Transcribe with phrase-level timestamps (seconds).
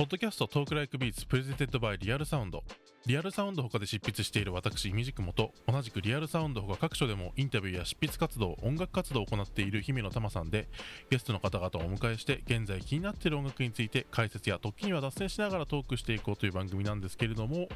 [0.00, 2.64] ポッドキャスト Talk Like Beats presented by Real Sound。
[3.04, 10.68] リアルサウンド他で執筆している私 imdkm と同じくリアルサウンド他各所でもインタビューや執筆活動音楽活動を行っている姫乃たまさんで
[11.10, 17.68] ゲストの方々をお迎えして現在気になっている音楽について解説や時には脱線しながらトークしていこうという番組なんですけれども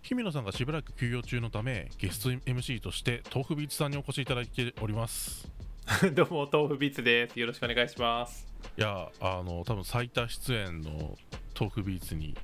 [0.00, 5.46] 姫乃さんがしばらく休養中のためゲスト MC として tofubeats さんにお越しいただいております。
[6.14, 7.38] どうも tofubeats です。
[7.38, 8.47] よろしくお願いします。
[8.76, 11.16] いやあの多分最多出演の
[11.58, 12.36] 豆腐ビーツに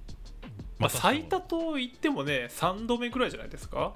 [0.78, 3.92] まあ、た最多と言ってもね3度目ぐらいじゃないですか？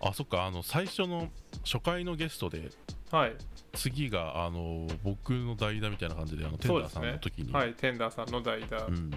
[0.00, 0.44] あそっか。
[0.44, 1.30] あの最初の
[1.64, 2.70] 初回のゲストで
[3.10, 3.32] はい。
[3.72, 9.10] 次があの僕の代打みたいな感じであのテンダーさんの時に、はいテンダーさんの代打、うん、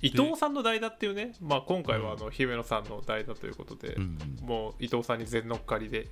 [0.00, 4.18] 伊藤さんの代打っていうね、まあ、今回はあの姫野さんの代打ということで、うん。
[4.42, 6.08] もう伊藤さんに全乗っかりで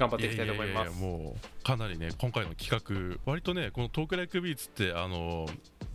[0.00, 0.98] 頑張っていきたいと思います。
[0.98, 5.46] もうかなりね今回の企画割とねこのトークライクビーツってあの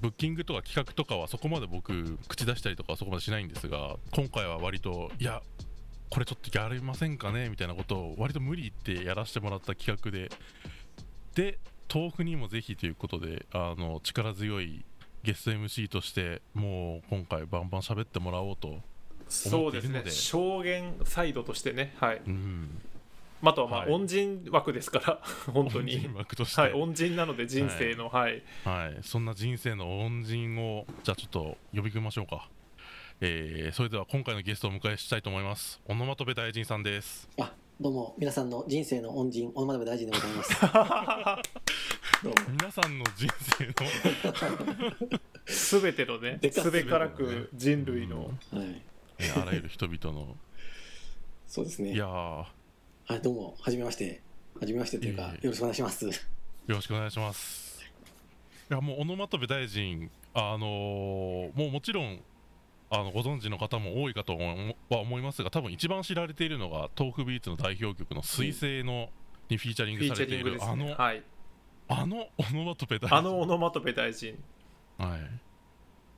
[0.01, 5.41] ブッキングとか企画とかはそこまで僕口出したりとかはそこまでしないんですが今回は割といや
[6.11, 10.29] これちょっとやりませんかねみたいなことを割と無理言ってやらせてもらった企画で
[11.33, 11.57] で
[11.91, 14.85] 豆腐にもぜひということであの力強い
[15.23, 18.79] ゲスト MC としてもう今回バンバン喋ってもらおうと
[19.27, 20.03] そうですね。
[20.05, 21.95] 証言サイドとしてね。
[21.99, 22.21] はい。
[22.27, 22.69] うん
[23.43, 23.91] あとはまあはい。
[23.91, 25.19] 恩人枠ですから
[25.53, 26.61] 本当恩に人枠として。
[26.61, 32.49] はい恩人なので人生のはい、はい、そんな人生の恩人をじゃあちょっと呼び込みましょうか、
[33.21, 35.81] えーそれでは今回のゲストをお迎えしたいと思います。
[35.85, 37.29] オノマトペ大臣さんです。
[37.39, 40.61] あ、どうも、皆さんの人生の恩人、小野部大臣でございます。
[42.23, 42.35] どうも。
[42.57, 43.27] 皆さんの人
[43.57, 43.73] 生の。
[45.45, 48.81] 全てのねすすべからく人類の、はい。
[49.19, 50.37] えーあらゆる人々の。
[51.47, 51.93] そうですね。
[51.93, 52.45] いやー
[53.07, 54.19] はい、どうも、はじめまして。
[54.59, 56.05] はじめましてというか、よろしくお願いします。
[56.05, 56.11] よ
[56.65, 57.79] ろしくお願いします。
[58.71, 62.19] いやもうオノマトペ大臣あのーもうもちろん
[62.89, 69.09] あのご存知の方も多いかと思は思いますが多分一番知られているのが豆腐ビーツの代表曲の「彗星の」
[69.49, 71.23] にフィーチャリングされている、リングですあのねはい。
[71.87, 73.17] あのオノマトペ大臣。
[73.19, 74.35] あのオノマトペ大臣。
[74.97, 75.19] はい。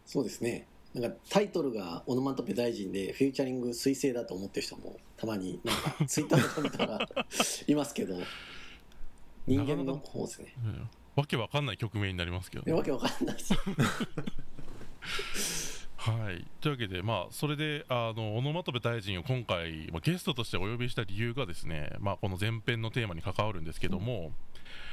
[0.06, 0.66] そうですね。
[0.94, 7.08] なんかタイトルがオノマトペ大臣で、フューチャリング彗星だと思ってる人も、たまになんか、ツイッターとか見たら
[7.68, 8.16] いますけど、
[9.46, 10.54] 人間の方ですね。
[10.64, 13.56] うんわけわかんない曲名になりますけどねわけわかんないです。
[15.98, 24.32] はい、というわけで、まあ、それであのオノマトペ大臣を今回、まあ、ゲストとしてお呼びした理由がですね、まあ、この前編のテーマに関わるんですけども「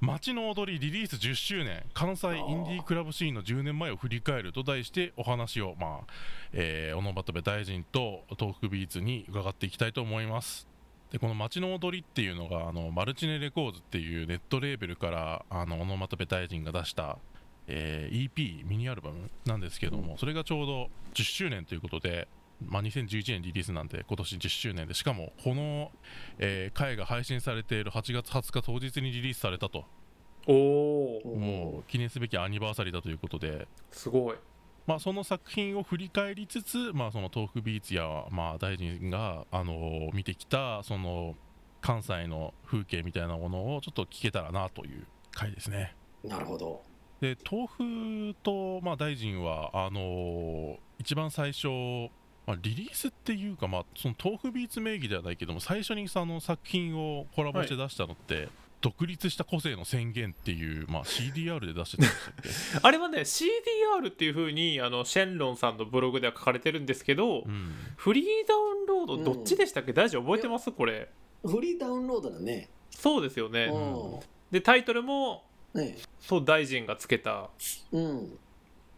[0.00, 1.82] 街の踊りリリース10周年。
[1.92, 6.12] 関西インディークラブシーンの10年前を振り返る」と題してお話を、まあ
[6.52, 10.68] えー、オノマトペ大臣とトークビーツに伺っていきたいと思います。
[11.10, 17.18] でこの「街の踊り」っていうのがあのマルチネレコーズっていうネットレーベルからあのオノマトペ大臣が出した
[17.66, 22.28] えー EP ミニアルバムなんですけども、それがちょうど10周年ということで、
[22.66, 25.90] まあ、2011年リリースなんで今年10周年でしかもこの、
[26.38, 29.84] えー回が配信されている8月20日当日にリリースされたと
[30.46, 34.36] おおもう記念すべきアニバーサリーだということで、すごい
[34.86, 41.36] まあ、その作品を振り返りつつ、まあ、その豆腐ビーツや、まあ、大臣が、あのー見てきたその
[41.82, 45.94] 関西の風景みたいなものをちょっと聞けたらなという回ですね。
[46.24, 46.82] なるほど。
[47.20, 47.66] で豆
[48.32, 51.68] 腐と、まあ、大臣はあのー一番最初、
[52.48, 58.48] まあ、リリースっていうか、まあ、その豆腐ビーツ名義ではないけども最初にその作品をコラボして出したのって、
[58.80, 69.24] 独立した個性の宣言っていう、まあ、CDR で出してたんでしたっけ、 あれはね CDR っていう風にあのシェンロンさんのブログでは書かれてるんですけど、うん、フリーダウンロードうん。
[69.24, 70.72] どっちでしたっけ、大丈夫覚えてます？
[70.72, 71.10] これ。
[71.44, 72.70] フリーダウンロードだね。
[72.90, 74.20] そうですよね、うん。
[74.50, 75.44] でタイトルも
[75.74, 75.98] ね。
[76.18, 77.50] そう大臣がつけた。
[77.92, 78.38] うん。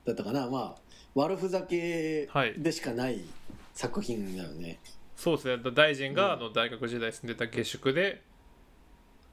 [0.04, 0.48] だったかな。
[0.48, 0.80] まあ、
[1.14, 2.54] 悪ふざけはい。
[2.56, 3.24] でしかない
[3.72, 4.80] 作品だよね。
[5.16, 5.62] そうですね。
[5.74, 6.40] 大臣が、うん。
[6.40, 8.22] あの大学時代住んでた下宿で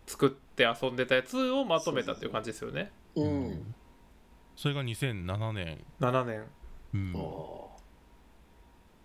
[0.06, 2.92] 作って遊んでたやつをまとめたっていう感じですよね。
[3.16, 3.76] うん。
[4.56, 6.44] それが2007年、7年。
[6.94, 7.16] うん。
[7.16, 7.72] お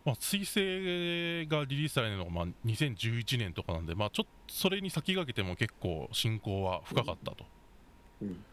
[0.05, 7.45] まあ、彗星がリリースされるのが、まあ、2011年とかなんで、まあ、ちょっとそれに先駆けても結構進行は深かったと。
[8.23, 8.45] ーうん。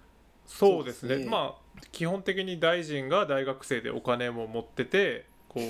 [0.46, 1.10] そうですね。
[1.10, 1.32] そうですね。
[1.32, 5.64] まあ基本的に大臣が大学生でお金も持っててこう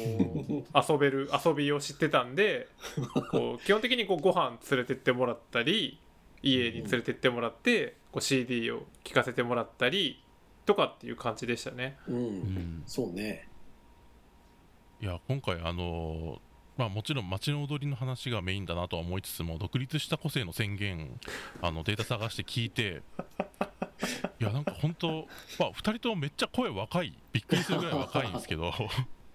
[0.91, 2.67] 遊べる遊びを知ってたんで
[3.31, 5.99] こう 基本的にこうご飯連れてってもらったり
[6.43, 10.21] 家に連れてってもらってこう CD を聴かせてもらったり
[10.65, 12.15] とかっていう感じでしたねうん。
[12.15, 13.47] うんそうね。
[15.01, 16.39] いや今回あのー
[16.77, 21.19] まあもちろん街の踊りの話がメインだなとは思いつつも独立した個性の宣言
[21.61, 23.01] あのデータ探して聞いて
[24.39, 25.27] やなんか本当
[25.59, 28.71] まあ2人ともめっちゃ声若いびっくりするぐらい若いんですけど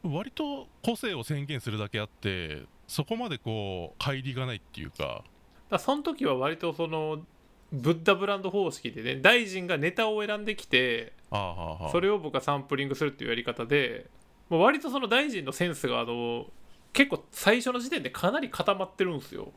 [0.05, 5.25] 割と個性を宣言するだけあってそこまでこう乖離がないっていうか。
[5.71, 7.25] だその時は割とその
[7.73, 14.07] ブッダブランド方式でね大臣がネタを選んできてああはあはあそれを僕はサンプリングするっていうやり方で
[14.51, 16.47] もう割とその大臣のセンスがあの
[16.93, 19.53] 結構最初の時点でかなり固まってるんですよ。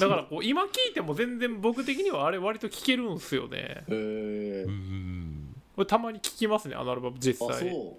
[0.00, 3.58] だからこう今聞いても全然僕的にはあれ割と聞けるんですよね。
[3.58, 7.98] へえうーんこれたまに聞きますねあのアルバム実あ際そ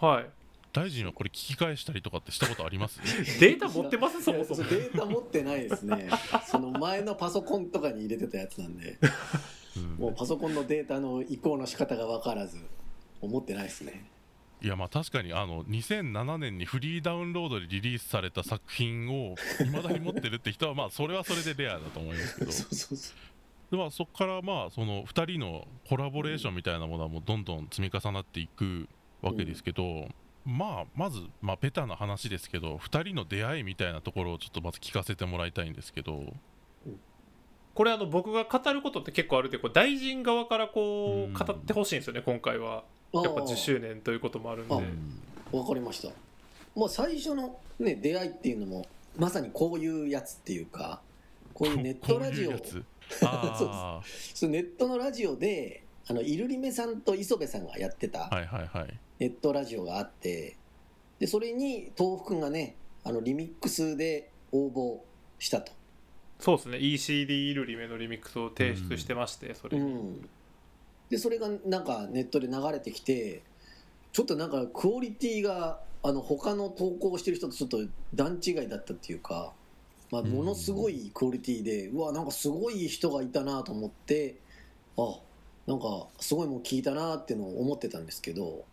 [0.00, 0.04] う。
[0.06, 0.26] はい
[0.74, 3.00] 大臣はこれ聞き返したりとかってしたことあります？
[3.40, 4.20] データ持ってます？
[4.22, 4.64] そもそも。
[4.68, 6.10] データ持ってないですね。
[6.46, 8.98] その前のパソコンとかに入れてたやつなんで。
[9.76, 9.82] うん。
[9.96, 12.58] もうパソコンのデータの移行の仕方が分からず
[13.20, 14.04] 思ってないですね。
[14.62, 22.50] いやまあ確かにあの2007年にフリーダウンロードでリリースされた作品をいまだに持ってるって人はまあそれはそれでレアだと思いますけど。
[22.52, 23.16] そうそうそう。
[23.70, 28.88] でまあそこからまあその2人のコラボレーションみたいなものはもうどんどん積み重なっていく
[29.22, 30.08] わけですけど、
[30.44, 36.32] まあまずまあベタな話ですけど2人の出会いみたいなところをちょっとまず聞かせてもらいたいんですけど。
[37.74, 42.84] これあの僕が語ることって結構あるってこう大臣側からこう語ってほしいんですよね今回は。
[43.12, 44.74] あやっぱ10周年ということもあるんで。
[44.74, 44.80] あ
[45.50, 46.14] 分かりました。
[46.76, 48.86] もう最初のね出会いっていうのも
[49.18, 51.00] まさにこういうやつっていうか
[51.52, 52.52] こういうネットラジオ。
[52.52, 52.84] こういうやつ？
[53.22, 54.00] あ
[54.34, 58.26] そうネットのラジオであのイルリメさんと磯部さんがやってた。
[58.32, 60.56] あはいはいはいネットラジオがあって
[61.18, 64.98] でそれに豆腐くんがねあのリミックスで応募
[65.38, 65.72] したと、
[66.38, 66.78] そうですね。
[66.78, 70.28] ECD イルリメのリミックスを提出してましてそれに、うん、
[71.10, 73.42] でそれがなんかネットで流れてきて
[74.12, 77.78] ちょっとなんかクオリティがあの他の投稿してる人とちょっと
[78.14, 79.52] 段違いだったっていうか、
[80.10, 80.30] まあ、うん。
[80.30, 84.36] ものすごいクオリティで、うわなんかすごい人がいたなと思って
[84.96, 85.18] あ
[85.66, 88.64] なんかすごいもん聞いたなっていうのを思ってたんですけど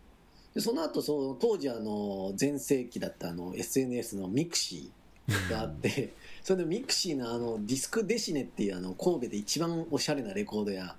[0.54, 6.12] でその後そう当時あの全盛期だったあの SNS の mixi があって、
[6.42, 10.96] それでミクシーのあのディスクデシネっていうあの神戸で一番おしゃれなレコード屋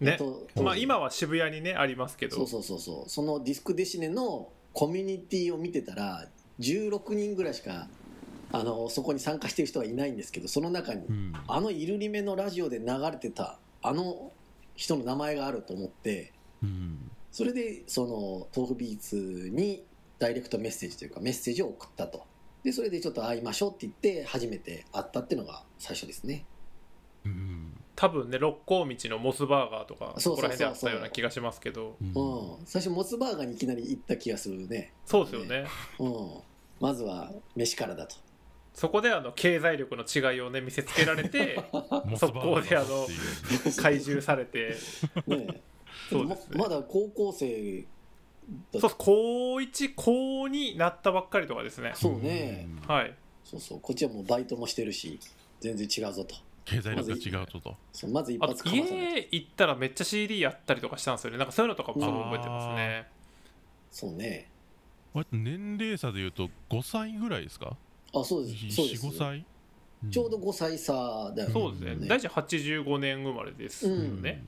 [0.00, 0.16] ね。
[0.18, 2.36] とまあ今は渋谷にねありますけど。
[2.36, 3.10] そうそうそうそう。
[3.10, 6.28] そのディスクデシネのコミュニティを見てたら
[6.60, 7.88] 16人ぐらいしか
[8.52, 11.32] あのそこに参加してる人はいないんですけどその中にうん。
[11.46, 14.32] あのイルリメのラジオで流れてたあの
[14.74, 16.32] 人の名前があると思って
[16.62, 19.84] うんそれでその豆腐ビーツに
[20.18, 22.24] ダイレクトメッセージというかメッセージを送ったと。
[22.64, 26.46] でそれでちょっと会いましょうって言って初めて会ったっていうのが最初ですね。
[27.26, 27.78] うん。
[27.94, 30.48] 多分ね六甲道のモスバーガーとかそそうそうそうそう。
[30.48, 31.98] こら辺であったような気がしますけど。
[32.00, 32.08] うん。
[32.08, 32.64] うん。
[32.64, 34.94] 最初モスバーガーにいきなり行った気がするね。
[35.04, 35.66] そうですよね。
[35.98, 36.28] うん。
[36.80, 38.16] まずは飯からだと。
[38.72, 41.62] そこであの経済力の違いをね見せつけられて
[42.16, 43.06] 速攻であの
[43.76, 44.74] 怪獣されて。
[45.26, 45.60] ね
[46.10, 46.58] そうですね。
[46.58, 47.84] ままだ高校生
[48.72, 51.92] だそう高1高2なったばっかりとかですね。
[51.94, 52.68] そうね。
[52.84, 52.88] うん。
[52.88, 53.14] はい。
[53.44, 53.80] そうそう。
[53.80, 55.18] こっちはもうバイトもしてるし
[55.60, 56.36] 全然違うぞと。
[56.64, 57.76] 経済力が違うとと。
[57.92, 58.94] そうまず一発かまさないと。
[58.94, 61.38] 家行ったらめっちゃ CD やったりとかしたんですよね。
[61.38, 63.06] なんかそういうのとかも覚えてますね。
[63.90, 64.50] そうね。
[65.32, 67.76] 年齢差でいうと5歳ぐらいですか？
[68.14, 68.70] あそうです。
[68.70, 69.06] そうです。
[69.06, 69.44] 45歳？
[70.10, 72.06] ちょうど5歳差だよそうですね。
[72.06, 74.44] 大臣85年生まれですよね、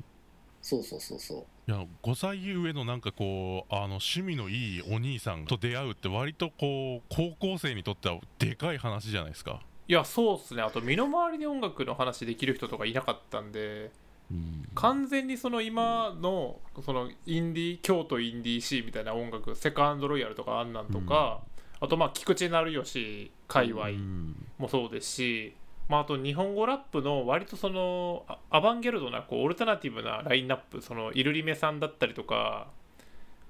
[0.60, 1.70] そうそうそうそう。
[1.70, 10.62] いや5歳上のなんかこうあの趣味のいいお兄さんと出会うって割とこう高校生にとってはでかい話じゃないですか、いやそうっすね。
[10.62, 13.90] あと身の回りで音楽の話できる人とかいなかったんで
[14.30, 14.68] うん。
[14.74, 21.40] 完全にその今のそのインディー京都インディーシーみたいな音楽セカンドロイヤルとかあんなんとか、
[21.80, 24.46] あとまあ菊池成吉界隈うん。
[24.58, 25.54] もそうですし、
[25.88, 32.68] まあ、あと日本語ラップの割とそのあアバンギャルドなこうオルタナティブなラインナップそのイルリメさんだったりとか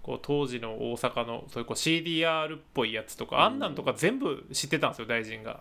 [0.02, 5.60] こう当時の大阪のそういうこう CDR っぽいやつとか、あんなんとか全部知ってたんですよ大臣が。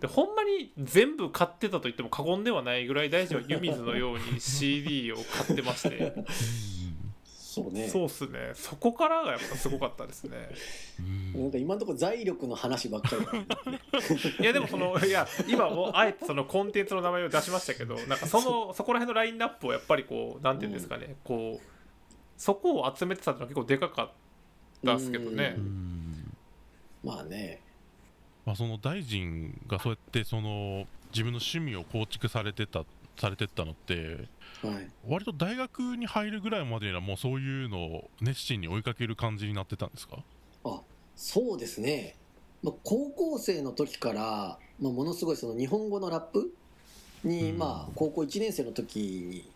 [0.00, 6.14] でほんまに全部買ってたと言っても過言ではないぐらい大臣は湯水のように CD を買ってまして
[7.52, 7.86] そうね。
[7.86, 8.52] そうっすね。
[8.54, 10.48] そこからがやっぱすごかったですね。
[10.98, 11.42] うん。
[11.42, 13.32] なんか今のところ財力の話ばっかりだ
[13.70, 13.78] ね。
[14.40, 21.66] いやでもそのいや今もうあえてそのコンテンツの名前を出しましたけどなんかそのそこら辺のラインナップをやっぱりこうなんていうんですかね、こう
[22.38, 24.10] そこを集めてたのは結構でかかっ
[24.82, 25.54] たですけどね。
[25.58, 25.66] ううん。
[25.66, 26.36] ん
[27.04, 27.60] まあね。
[28.46, 32.84] まあ、その大臣がそうやってその自分の趣味を構築されてた
[33.22, 34.28] されてったのって
[34.62, 34.90] はい。
[35.06, 40.18] 割と大学に入るぐらいまでにはもうそういうのを熱心に追いかける感じになってたんですか？
[40.64, 40.80] あ
[41.14, 42.16] そうですね、
[42.62, 46.52] まあ、高校生の時から、まあ、ものすごいその日本語のラップ
[47.24, 47.58] に、うん。
[47.58, 49.50] まあ高校1年生の時に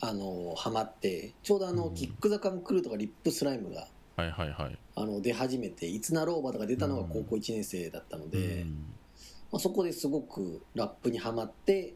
[0.00, 1.94] あのハマってちょうどあの、うん。
[1.94, 4.78] キック・ザ・カン・クルーとかリップスライムがはいはいはい。
[4.96, 8.70] あの出始めていつなろうばとか出たのが高校1年生だったので、うん。
[9.52, 11.94] まあ、そこですごくラップにはまって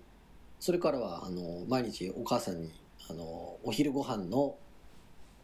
[0.64, 2.73] それからはあの毎日お母さんに
[3.11, 4.56] あのお昼ご飯の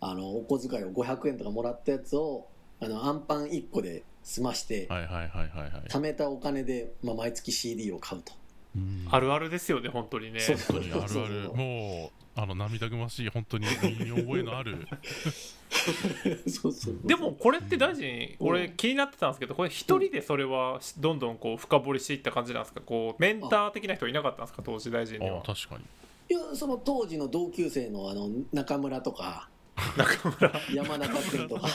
[0.01, 2.47] あのお小遣いを500円とかもらったやつを
[2.81, 5.71] あのアンパン1個で済まして、はいはいはいはいはい。
[5.91, 8.33] 貯めたお金で、まあ、毎月 CD を買うと。
[8.75, 9.07] うん。
[9.11, 10.41] あるあるですよね本当にね。
[10.41, 10.57] そう。
[10.57, 11.53] 本当にあるある。
[11.55, 14.87] もうあの涙ぐましい本当に身に覚えのある
[16.51, 22.81] そうそうでもこれって大臣俺気になってたんですけどこれ一人でそれはどんどんこう深掘りしていった感じなんですか？
[22.81, 24.63] こうメンター的な人いなかったんですか？
[24.65, 25.39] 当時大臣には。
[25.39, 25.85] あ確かに。
[26.29, 29.49] いやその当時の同級生のあの中村とか。
[29.97, 30.53] 中村。
[30.75, 31.69] 山中君とか。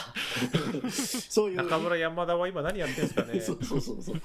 [0.90, 1.56] そういう。
[1.56, 3.40] 中村山田は今何やってんですかね？
[3.40, 4.16] そうそうそうそう。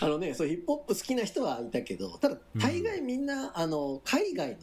[0.00, 4.58] あのねそうヒップホップ好きな人はいたけどただ大概みんな、あの海外の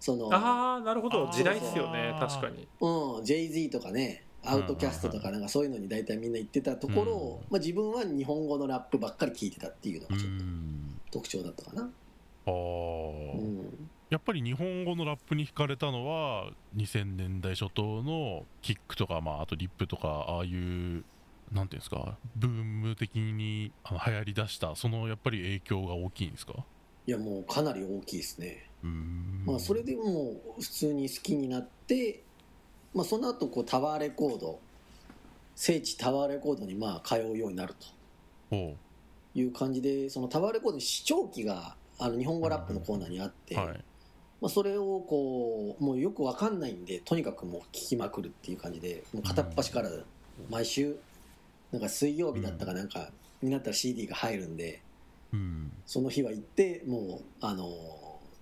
[0.00, 1.30] そのああなるほど。
[1.30, 2.16] 時代っすよね。
[2.18, 2.66] 確かに。
[2.80, 21.04] うん、Jay-Z とかねアウトキャストとかなんかそういうのに大体みんな言ってたところを、まあ、自分は日本語のラップばっかり聞いてたっていうのうがちょっとん特徴だったかな、あうーん、やっぱり日本語のラップに惹かれたのは2000年代初頭のキックとか、まあ、あとリップとかああいう
[21.52, 26.54] なんていうんですかブーム的にあの流行りだしたそのやっぱり影響が大きいんですか？
[27.10, 28.70] いやもうかなり大きいですね。
[29.44, 32.22] まあ、それでもう普通に好きになって、
[32.94, 34.60] まあ、その後こうタワーレコード
[35.56, 37.74] 聖地タワーレコードにまあ通うようになる
[38.50, 38.56] と。
[39.34, 43.66] いう感じでそのタワーレコードに視聴器があの日本語ラップのコーナーにあって、はい。
[44.40, 49.90] まあ、それをこうもうよくわかんないんでとにかくもう聞きまくるっていう感じでもう片っ端から
[50.48, 50.96] 毎週
[51.72, 53.10] なんか水曜日だったかなんか
[53.42, 54.80] になったら CD が入るんで
[55.32, 55.72] うん。
[55.86, 57.68] その日は行ってもうあの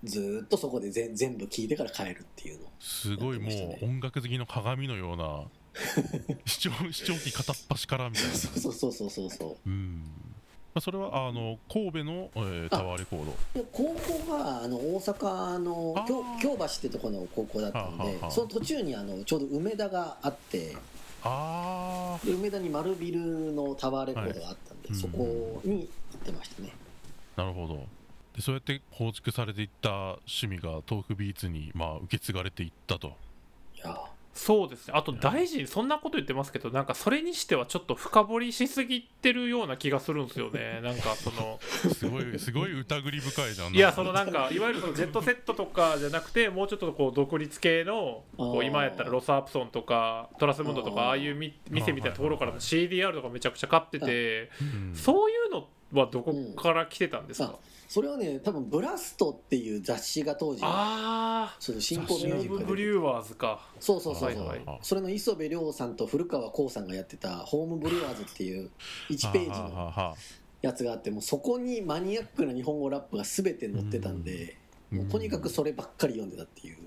[0.03, 2.67] ずーっとそこで全全部聞いてから帰るっていうの。
[2.79, 3.49] すごいも
[3.81, 5.43] う音楽好きの鏡のような
[6.45, 8.31] 視聴視聴器片っ端からみたいな。
[8.33, 9.69] そうそうそうそうそうう。
[9.69, 10.03] ん。
[10.73, 13.33] まあそれはあの神戸の、えータワーレコード。
[13.53, 20.75] で高校があの大阪の京京橋ってとこの高校だったんでその途中にあのちょうど梅田があって。
[21.21, 26.73] あで梅田に丸ビルのタワーレコードがあったんで、はいそこに行ってましたね、
[27.37, 27.85] あなるほど。
[28.35, 33.17] でそうやって構築されていった趣味が豆腐ビーツに、まあ、受け継がれていったと。
[33.75, 33.97] いや
[34.33, 34.93] そうですね。
[34.95, 40.79] あと大臣そんなこと言ってますけどなんかそれにしてはちょっと深掘りしすぎてるような気がするんですよね。
[40.83, 43.75] なんかそのすごいすごい疑り深いじゃん。
[43.75, 54.95] いやそのなんかいわゆるそのジェットセットとかじゃなくてもうちょっとこう独立系のこう今やったらロスアプソンとかトラスムンドとかあーああいうみ店みたいなところからの CDR とかめちゃくちゃ買っててうん。
[54.95, 63.67] そういうのはどこから来てたんですあかそれはね多分「ブラスト」っていう雑誌が当時あその新興ミュージックでブリューワーズか。
[63.79, 64.79] そうそうそうそう、はいはい。
[64.83, 68.69] それの磯部亮さんと古川光さんがやってた「ホームブリュワーズ」っていう
[69.09, 70.15] 1ページはあの
[70.61, 74.57] やつがあってもうそこにマニアックな日本語ラップが全て載ってたんで、
[74.91, 76.77] もうとにかくそればっかり読んでたっていう。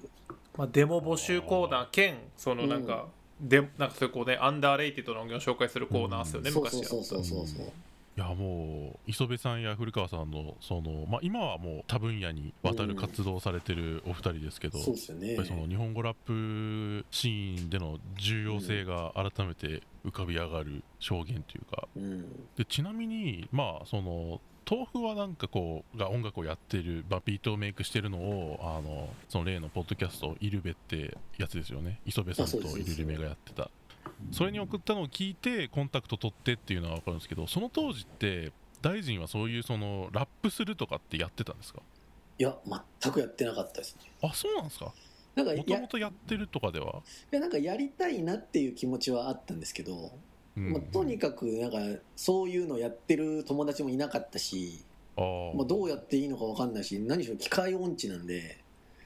[0.57, 3.09] まあ、デモ募集コーナー兼そのなんか、
[3.41, 6.85] でなんかそういうこうねアンダーレイティッドの音源を紹介するコーナーですよね、そう昔は。
[6.85, 7.73] そうそうそうそうそう
[8.15, 15.29] いやもう磯部さんや古川さんのその、まあ、今はもう多分野にわたる活動されてるお二人ですけど、そうですよね。
[15.29, 21.89] やっぱりその日本語ラップシーンでの重要性が改めて浮かび上がる証言というか。
[21.97, 22.47] うん。
[22.57, 24.41] でちなみにまあその
[24.71, 32.01] 豆腐はなんかこうが音楽をやってる、まあ、ビートをメイクしてるのをあのその例のポッドキャスト「イルベ」ってやつですよね。
[32.07, 33.71] 磯部さんとイルベがやってた
[34.31, 41.81] それに送ったのを聞いてコンタクト取ってっていうのは分かるんですけどその当時って大臣はそういうそのラップするとかってやってたんですか？
[42.39, 42.57] いや
[43.01, 44.11] 全くやってなかったですね。
[44.23, 44.93] あそうなんですか？
[45.35, 47.03] なんかもともとやってるとかでは、
[47.33, 50.13] いやなんかやりたいなっていう気持ちはあったんですけど、
[50.57, 50.73] うん。
[50.73, 51.79] まあ、とにかくなんか
[52.17, 54.85] そういうのやってる友達もいなかったし、
[55.17, 55.57] あー。
[55.57, 58.59] まあ、どうやっていいのか分かんないし何しろ機械音痴なんで。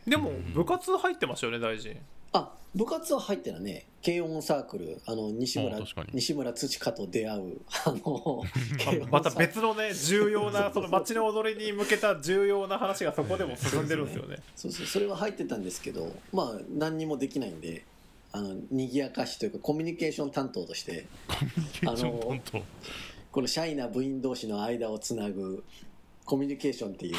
[0.07, 1.97] でも部活入ってましたよね大臣
[2.37, 3.87] あ部活は入ってたね。
[4.05, 5.01] 軽音サークル。
[5.07, 5.79] あの西村
[6.13, 7.61] 西村土香と出会う。
[7.85, 8.45] あの
[9.11, 14.37] また別のね重要なその街の踊りに向けた重要な話がそこでも進んでるんですよね。
[14.55, 14.87] そうそう。
[14.87, 17.85] それは入ってたんですけどまあ何にもできないんで
[18.33, 22.63] あの賑やかしというかコミュニケーション担当としてコミュニケーション担当。
[23.33, 25.63] このシャイな部員同士の間をつなぐ
[26.27, 27.17] コミュニケーションっていう。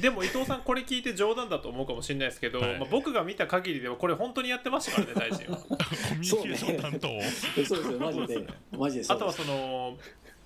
[0.00, 2.78] でも伊藤さんこれ聞いて冗談だと思うかもしれないですけど、はい。
[2.78, 5.56] まあ、僕が見た限りではこれ本当にやってましたからね大臣は。
[5.56, 5.64] コ
[6.14, 7.08] ミュニケーション担当、
[7.64, 8.46] そうですよマジで。
[8.70, 9.96] マジであとはその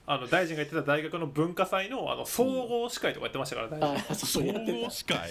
[0.07, 3.89] あの大臣が言ってた大学の文化祭のあの総合司会とかやってましたから、大臣。
[3.97, 5.29] あそう総そうやって合司会はい。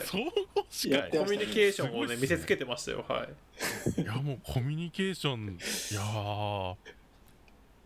[0.00, 0.32] 総合
[0.70, 0.98] 司会。
[0.98, 3.26] やってコミュニケーションをねね見せつけてましたよは
[3.96, 4.00] い。
[4.00, 5.56] いやもうコミュニケーション
[5.92, 6.74] いやー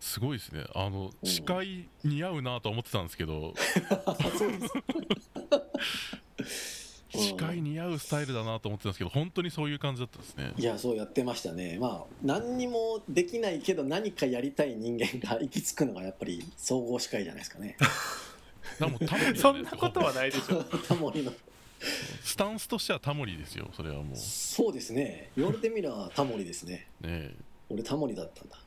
[0.07, 0.63] すごいですね。
[0.73, 1.29] あのうん。
[1.29, 3.53] 司会似合うなと思ってたんですけど。
[7.09, 10.53] 司会似合うスタイルだなと思ってたんですけど本当にそういう感じだったんですね。
[10.57, 11.77] いやそうやってましたね。
[11.79, 17.75] まあ何にもできないけど何かやりたい人間が行き着くのがやっぱり総合司会じゃないですかね。
[19.35, 20.63] そんなことはないでしょ。
[20.87, 21.33] タモリの。
[22.23, 24.15] スタンスとしてはタモリですよそれはもう。
[24.15, 25.31] そうですね。
[25.35, 26.87] 言われてみればタモリですね。
[27.01, 27.35] ね
[27.69, 28.57] 俺タモリだったんだ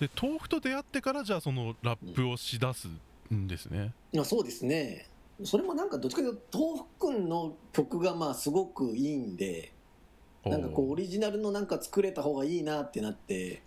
[0.00, 2.88] で豆腐と出会ってからじゃあそのラップをしだす
[3.32, 5.06] んですね、いやそうですね。
[5.44, 9.72] それもなんかどっちかというと豆腐くんの曲がまあすごくいいんで
[10.44, 13.62] なんかこうオリジナルのなんか作れた方がいいなってなって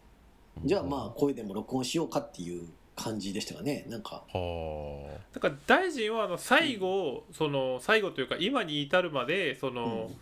[0.66, 3.86] じゃあまあ声でも録音しようかっていう感じでしたかね。
[3.90, 4.24] なんか。
[5.34, 10.16] だから大臣はあの最後、その最後というか今に至るまでその、うん。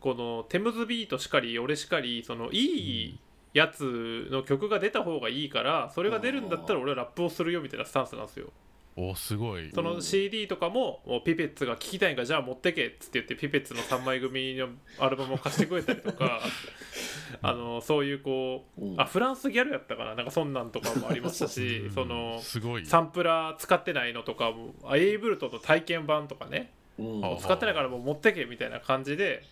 [0.00, 3.20] このテムズビートしかり俺しかりそのいい
[3.52, 8.46] やつの曲が出た方がいいからそれが出るんだったら俺はラップをするよみたいなスタンスなんですよ。
[8.94, 9.70] あおすごい。
[9.74, 14.68] その CD とかももうピペッツが聴きたいんかじゃあ持ってけっつって言ってピペッツの3枚組の
[14.98, 16.40] アルバムを貸してくれたりとか
[17.40, 19.00] あのそういうこううん。
[19.00, 20.14] あフランスギャルやったかな？
[20.14, 22.84] なんかそんなんとかもありましたしうんそのすごい。
[22.86, 27.24] サンプラー使ってないのとかもあエイブルトの体験版とかねうん。
[27.24, 29.42] あ使ってないからもう持ってけみたいな感じで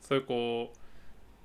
[0.00, 0.78] そういうこう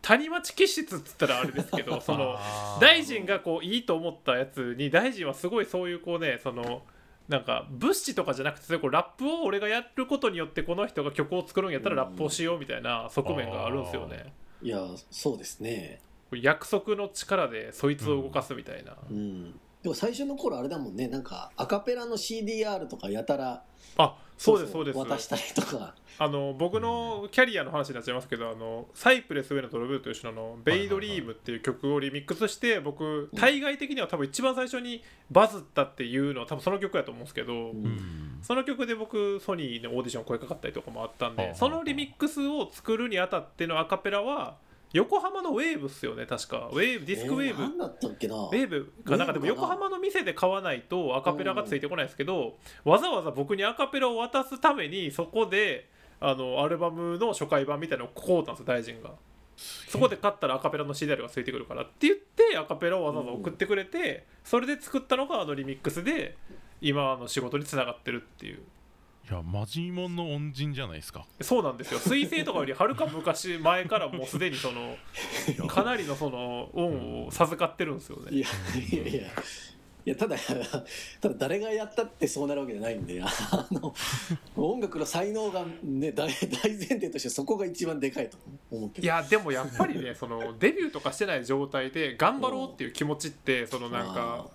[0.01, 2.37] 谷町気質っつったらあれですけど その
[2.79, 6.83] 大臣がこういいと思ったやつに大臣はすごいそういうこうねその
[7.27, 14.33] なんか物資とかじゃなくてそういうこうラップを俺がやることによってこの人が曲を作るんやったらラップをしようみたいな側面があるんですよね。
[14.61, 14.79] いや
[15.11, 16.01] そうですね。
[16.31, 18.95] 約束の力でそいつを動かすみたいな。
[19.09, 19.51] うん。
[19.83, 21.07] でも最初の頃あれだもんね。
[21.07, 23.63] なんかアカペラの CDR とかやたら
[23.97, 24.97] あそうですそうです。
[24.97, 25.93] 渡したりとか。
[26.21, 37.85] あの僕のキャリアの話になっちゃいますけどあのサイプレス上のトロブーと一緒の「ベイドリーム」っていう曲をリミックスして僕対外的には多分一番最初にバズったっていうのは多分その曲やと思うんですけど、うん。
[37.85, 44.55] うんその曲で僕ソニーのオーディション声かかったりとかもあったんでそのリミックスを作るにあたってのアカペラは
[44.91, 46.69] 横浜のウェーブっすよね確か。
[46.71, 48.35] ウェーブディスクウェーブ、え何だったっけな？
[48.35, 48.91] ウェーブ。
[49.03, 59.11] かなんかでも横浜の店で買わないとアカペラがついてこないですけどわざわざ僕にアカペラを渡すためにそこであのアルバムの初回盤みたいなのを買うたんですよ大臣が。
[59.89, 66.37] そこで買ったらアカペラの CDR がついてくるからって言ってアカペラをわざわざ送ってくれてそれで作ったのがあのリミックスで
[66.81, 68.59] 今の仕事につながってるっていう
[69.29, 71.25] いやマジモンの恩人じゃないですか。
[71.41, 71.99] そうなんですよ。
[71.99, 74.95] 彗星とかよりはるか昔前からもうすでにその
[75.67, 78.31] かなりのその恩を授かってるんですよね。
[78.31, 79.29] いやいやいや。
[80.05, 80.37] いやただ
[81.19, 83.93] ただ誰がやったってそうなるわけじゃないんであの
[84.55, 88.37] 音楽の才能がね大大前提としてそこが一番でかいと
[88.71, 89.05] 思うけど。
[89.05, 94.49] いやでもやっぱりねそのデビューとかしてない状態で頑張ろうっていう気持ちってそのなんか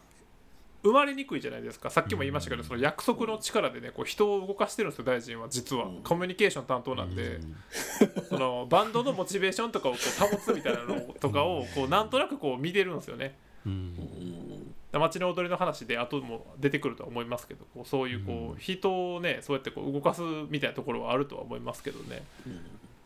[0.84, 1.88] 生まれにくいじゃないですか。
[1.88, 2.68] さっきも言いましたけどうん。
[2.68, 5.48] その約束の力でねこう人を動かしてるんですよ大臣は。
[5.48, 6.02] 実はうん。
[6.02, 7.40] コミュニケーション担当なんで。
[8.28, 13.36] そのバンドのモチベーションとかをこう保つみたいなのとかをこうなんとなくこう見てるんですよね。
[13.66, 13.72] うん。
[13.72, 22.22] うん街の踊りの話で後も出てくるとは思いますけどこうそういうこう人をねそうやってこう動かすみたいなところはあるとは思いますけどね。
[22.46, 22.52] うん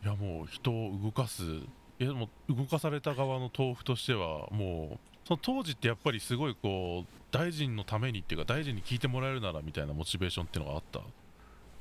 [0.01, 1.43] いやもう人を動かす。
[1.43, 1.67] い
[1.99, 11.01] やでも動かされた側の豆腐としてはもうその当時ってやっぱりすごいこう大臣のためにっていうか大臣に聞いてもらえるならみたいなモチベーションっていうのがあった？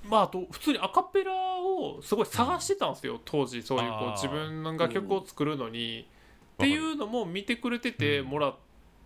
[0.08, 6.06] まあ、あと普通にアカペラをすごい探してたんですよ、当時そういうこう自分が曲を作るのに、
[6.54, 8.54] っていうのも見てくれててもらっ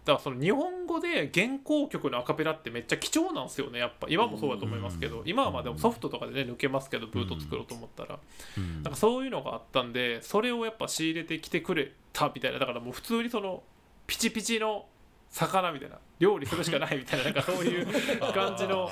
[0.04, 4.06] た、その日本語で原稿曲のアカペラってめっちゃ貴重なんですよねやっぱ。
[4.10, 5.28] 今もそうだと思いますけど、うん。
[5.28, 8.18] 今はまあでもソフトとかでね抜けますけどブート作ろうと思ったら、
[8.58, 8.82] うん。
[8.82, 12.58] なんかそういうのがあったんでそれをやっぱ仕入れてきてくれたみたいな。
[12.58, 13.62] だからもう普通にその
[14.06, 14.86] ピチピチの
[15.30, 17.86] 魚みたいな料理するしかないみたいななんか そういう
[18.32, 18.88] 感じの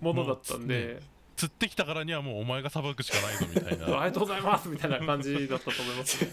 [0.00, 1.02] ものだったんで。
[1.36, 6.24] 釣ってきたからにはもうお前がさばくしかないぞみたい ありながとうございますみたいな感じだったと思います。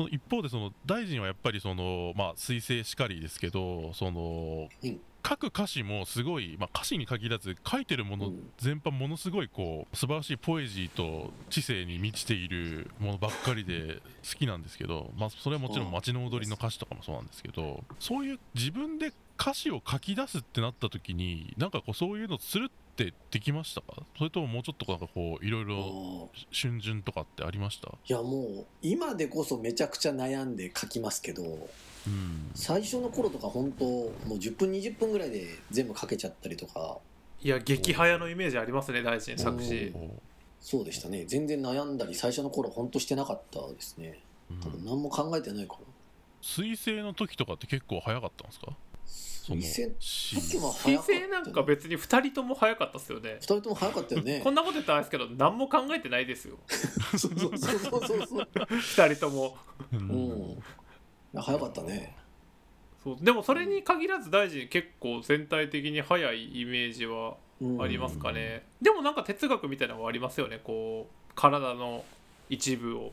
[0.10, 23.80] 一方でその大臣はやっぱりそのまあ彗星しかりですけどその、うん書く歌詞もすごい、まあ、歌詞に限らず書いてるものうん全般ものすごいこう素晴らしいポエジーと知性に満ちているものばっかりで好きなんですけど、まあ、それはもちろん街の踊りの歌詞とかもそうなんですけどそういう自分で歌詞を書き出すってなった時になんかこうそういうのするっってできました？
[23.80, 27.86] かそれとももうちょっとなんかこういろいあろー春巡とかってありました？
[27.90, 31.44] いやもう今でこそめちゃくちゃ悩んで書きますけど
[32.06, 32.50] うん。
[32.54, 36.98] 最初の頃とか本当もう10分20分ぐらいで全部書けちゃったりとか。
[37.40, 40.20] いや激早のイメージありますね大臣作う詞ん
[40.60, 41.24] そうでしたね。
[41.26, 44.20] 全然悩んだり最初の頃本当してなかったですね。
[44.50, 44.60] うん。
[44.60, 45.80] 多分何も考えてないから
[46.42, 48.76] 水星の時とかって結構早かったんですか？
[49.04, 53.38] その水星なんか別に2人とも早かったっすよね。
[53.40, 54.40] 2人とも早かったよね。
[54.44, 56.58] こんなこと言ったらあれですけど何も考えてないですよ。
[57.16, 58.48] そうそうそうそうそうそう。
[58.68, 59.56] 2人とも。
[59.92, 60.02] ううん
[60.54, 60.62] ん
[61.42, 62.14] 早かったね。
[63.02, 67.82] そうでもそれに限らず大臣結構全体的に早いイメージはうん。
[67.82, 70.60] ありますかね、でもなんか哲学みたいなのはありますよね。
[70.62, 72.04] こう体の
[72.48, 73.12] 一部を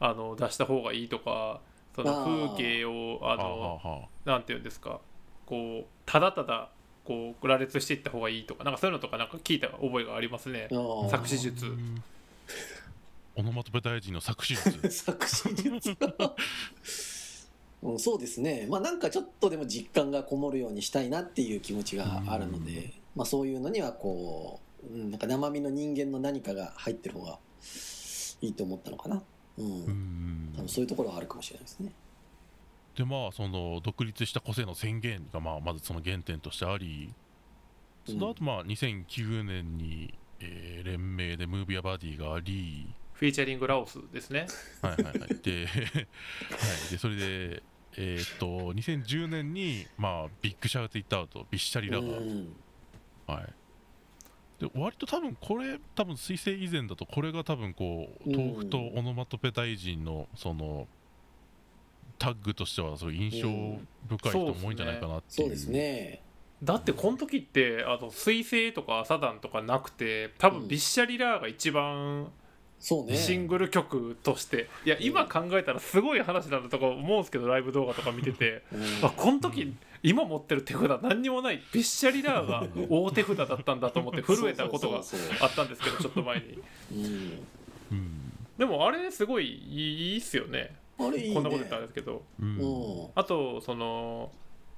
[0.00, 1.60] あの出した方がいいとか
[1.94, 5.00] その風景をあはあのなんていうんですか。
[5.46, 6.70] こうただただ
[7.04, 10.68] こう羅列していった方がいいとかなんかそういうのとかなんか聞いた覚えがありますね。
[11.10, 11.66] 作詞術。
[11.66, 12.02] うん。
[13.34, 14.90] オノマトペ大臣の作詞術。
[14.90, 15.96] 作詞術
[17.82, 18.66] うん、そうですね。
[18.70, 27.38] まあなんかちょっとでも実感がこもるようにしたいなっていう気持ちがあるので、まあ、そういうのにはこう、うん、なんか生身の人間の何かが入ってる方が
[28.40, 29.22] いいと思ったのかな、
[29.58, 29.66] うん。
[29.66, 30.52] うん。
[30.54, 31.92] 多分そういうところはあるかもしれないですね。
[32.96, 37.14] でまあその独立した個性の宣言がまあまずその原点としてあり
[38.06, 44.46] その後まあ2009年に、えー連名で「ムービーアバディ」がありフィーチャリングラオスですね。
[44.80, 45.28] はいはいはい。
[45.42, 46.06] で, はい、
[46.90, 47.62] でそれで
[47.96, 52.56] えーっと2010年にまあビッグシャウト・イット・アウトビッシャリラが、うん。
[53.26, 53.46] はい。
[54.64, 58.36] で割と多分これ多分彗星以前だとこれが多分こううん。
[58.36, 60.86] 豆腐とオノマトペ大臣のその
[62.18, 63.48] タッグとしてはすごい印象
[64.08, 65.46] 深い人も多いんじゃないかなっていう。
[65.46, 66.22] そうですね。
[66.62, 70.58] だってこの時ってあの水星とか朝団とかなくて多うん。
[70.60, 72.30] 分ビッシャリラーが一番
[72.82, 73.16] そうね。
[73.16, 74.68] シングル曲として。
[74.84, 78.64] いや今考えたらすごい話なんだとか思うんですけどライブ動画とか見てて。
[78.74, 79.06] うん。
[79.06, 86.42] あこの時今持ってる手札何にもないビッシャリラーが大手札だったんだと思って震えたことがあったんですけどちょっと前に。
[86.90, 87.06] そううん。
[87.92, 88.32] うん。
[88.58, 90.74] でもあれすごいいいっすよね。
[90.98, 91.34] あれいいね。
[91.34, 92.24] こんなこと言ったらあれですけど。
[92.40, 92.58] うん。
[92.58, 93.08] うん。
[93.14, 94.32] あとその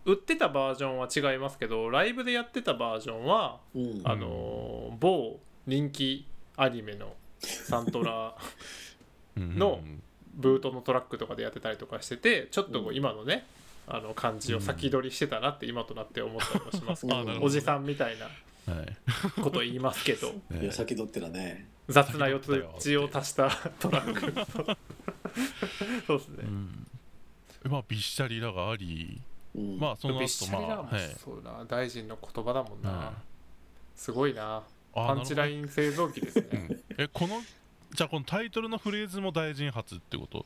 [0.05, 4.03] 売ってたバージョンは違いますけどライブでやってたバージョンはうん。
[4.05, 6.27] あの某人気
[6.59, 7.15] アニメの
[7.45, 8.35] サントラ
[9.37, 9.81] うんの
[10.35, 13.47] ブートのトラックとかでやってたりとかしててちょっとこう今のね
[13.87, 18.29] あの感じを先取りしてたなって今となって思ったりもしますけどおじさんみたいな
[18.67, 19.41] はい。
[19.43, 20.33] こと言いますけど。
[20.61, 21.69] いや先取ってたね。
[21.89, 24.77] 雑な四つ血を足したトラック
[26.07, 26.45] そうですね。
[26.45, 26.87] うん。
[27.65, 29.21] まあビッシャリラがあり。
[29.55, 29.79] うん。
[29.79, 31.01] まあその後まあはい。
[31.23, 31.65] そうな。
[31.67, 33.15] 大臣の言葉だもんな、はい。
[33.97, 34.57] すごいな。
[34.57, 34.63] あ
[34.95, 36.49] パンチライン製造機ですね。
[36.53, 36.83] うん。
[36.99, 37.41] えこの
[37.93, 40.45] じゃあこのタイトルのフレーズも大臣初ってこと？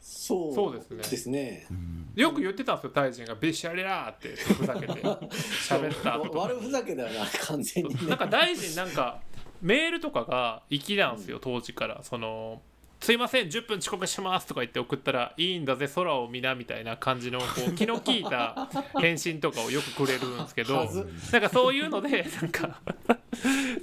[0.00, 0.96] そうそうですね。
[0.96, 1.66] ですね。
[1.70, 2.12] うん。
[2.16, 3.34] よく言ってたんですよ大臣が。
[3.36, 4.92] ビッシャリラーってふざけて。
[5.00, 6.38] 喋った後とか。
[6.40, 8.08] 悪ふざけだよな完全にね。
[8.08, 9.20] なんか大臣なんか
[9.60, 12.02] メールとかが粋なんですよ当時から。
[12.02, 12.60] その
[13.02, 20.88] すいません10分遅刻しますとか言って送ったらいいんだぜ空を見なみたいな感じのこう 気の利いた返信とかをよくくれるんですけど
[21.32, 22.80] なんかそういうので なんか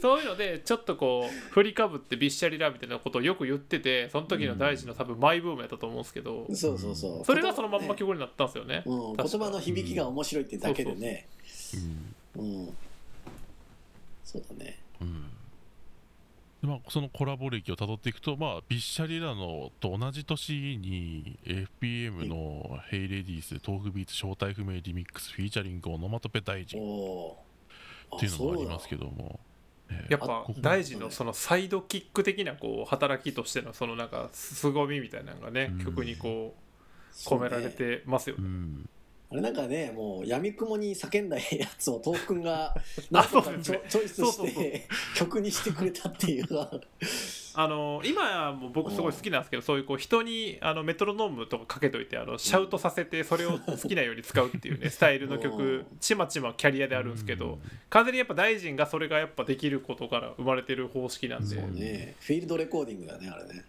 [0.01, 7.25] そういうのでちょっとこう振りかぶってびっしゃりらみたいなことをよく言っててその時の大臣の多分マイブームやったと思うんですけどそうそうそう。
[7.25, 8.83] それがそのまんまね曲になったんですよね。
[8.85, 11.27] うん、言葉の響きが面白いってだけでね。
[12.37, 12.41] うん。
[12.41, 12.77] うん。
[14.23, 14.79] そうだね。
[15.01, 15.38] うん
[16.61, 27.37] でまあ、そのコラボ歴をたどっていくと、まあ、ビッシャリラのと同じ年に FPM の「ヘイレディース豆腐ビーツ正体不明リミックスフィーチャリングオノマトペ大お臣」
[28.17, 29.39] っていうのもありますどけども、
[29.89, 35.85] えーやっぱここ大臣のそのサイドキック的なこう働きとしてのそのなんか凄みみたいなのがねうん。
[35.85, 38.43] 曲にこう込められてますよね。
[38.43, 38.89] うん
[39.31, 41.43] あれなんかねもうやみくもに叫んだや
[41.77, 42.73] つを豆腐くんが
[43.11, 46.45] なんとかチョチョイスして曲にしてくれたっていう
[47.53, 57.59] あの今も僕すごい好きなんですけどそういうこう人にあのメトロノームとかかけといてあのシャウトさせてそれを好きなように使うっていうね スタイルのう曲んちまちまキャリアであるんですけど
[57.91, 61.55] 完全にやっぱ大臣がそれがやっぱできることから生まれてる方式なんで。
[61.55, 62.15] そうね。
[62.19, 63.63] フィールドレコーディングだねあれね。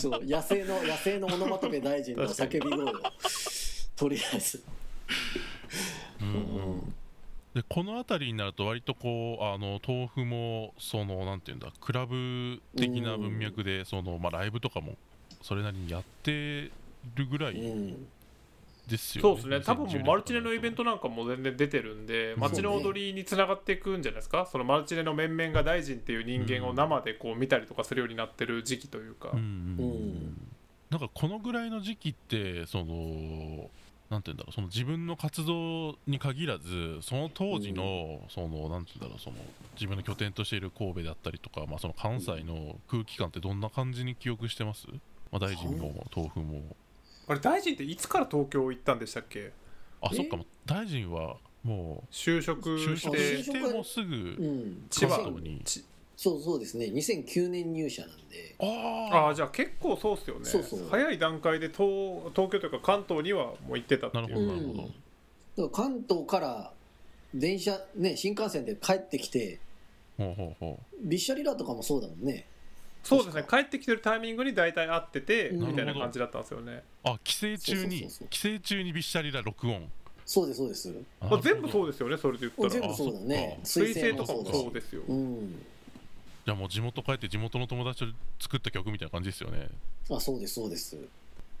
[0.00, 2.92] そう野生の野生のオノマトペ大臣の叫び声を
[3.98, 4.62] とりあえず。
[6.20, 6.32] うんう
[6.76, 6.94] ん。
[7.54, 14.94] でこの辺りになると割とこうあの豆腐もそのなんていうんだクラブ的な文脈でその、まあ、ライブとかも
[15.42, 16.70] それなりにやって
[17.14, 18.06] るぐらいうん。
[18.86, 19.60] ですよねそうですね。
[19.60, 24.48] 多分もう2010マルチネのイベントなんかも全然出てるんで街の踊りにつながっていくんじゃないですか？
[24.50, 30.38] そのマルチネの面々が大臣っていう人間を生でこう見たりとかするようになってる時期というか、うん。
[30.88, 33.68] なんかこのぐらいの時期ってその
[34.10, 39.36] なんて言うんだろうその自分の活動に限らずその当時の、そのなんて言うんだろうその
[39.74, 44.86] 自分の拠点としている神戸であったりとか、まあ、その関西の空気感ってどんな感じに記憶してます、
[45.30, 46.62] まあ、大臣も豆腐も。
[47.28, 49.38] あれ大臣っていつから東京行ったんでしたっけ？
[49.40, 49.52] え
[50.00, 53.42] あそっかもう大臣はも就職う就職して。
[53.42, 54.86] してもうすぐうん。
[54.88, 55.84] 千葉関東にち
[56.18, 56.86] そうそうですね。
[56.86, 58.56] 2009年入社なんで。
[58.58, 60.46] あああじゃあ結構そうっすよね。
[60.46, 60.88] そうそう。
[60.90, 64.82] 早い段階で東東京というか関東にはもう行ってたっていなるうほどなるほど。
[64.82, 64.92] だか
[65.56, 66.72] ら関東から
[67.32, 69.60] 電車ね新幹線で帰ってきて
[70.16, 72.46] ほうほうほビッシャリラとかもそうだもんね。
[73.04, 73.44] そうですね。
[73.48, 75.68] 帰ってきてるタイミングに大体会っててうん。
[75.68, 78.28] みたいな感じだったんですよね、うあ帰省中にそうそうそうそう。
[78.28, 79.88] 帰省中にびっしゃりら録音。
[80.26, 80.92] そうですそうです。
[81.20, 82.70] まあ、全部そううですよねそれで言ったら。
[82.70, 83.60] 全部そうだね。
[83.62, 85.64] 水星とかもそうですよ、うん
[86.48, 89.68] じゃあもう地元帰って地元の友達と作った曲みたいな感じですよね。
[90.10, 90.96] あそうですそうです。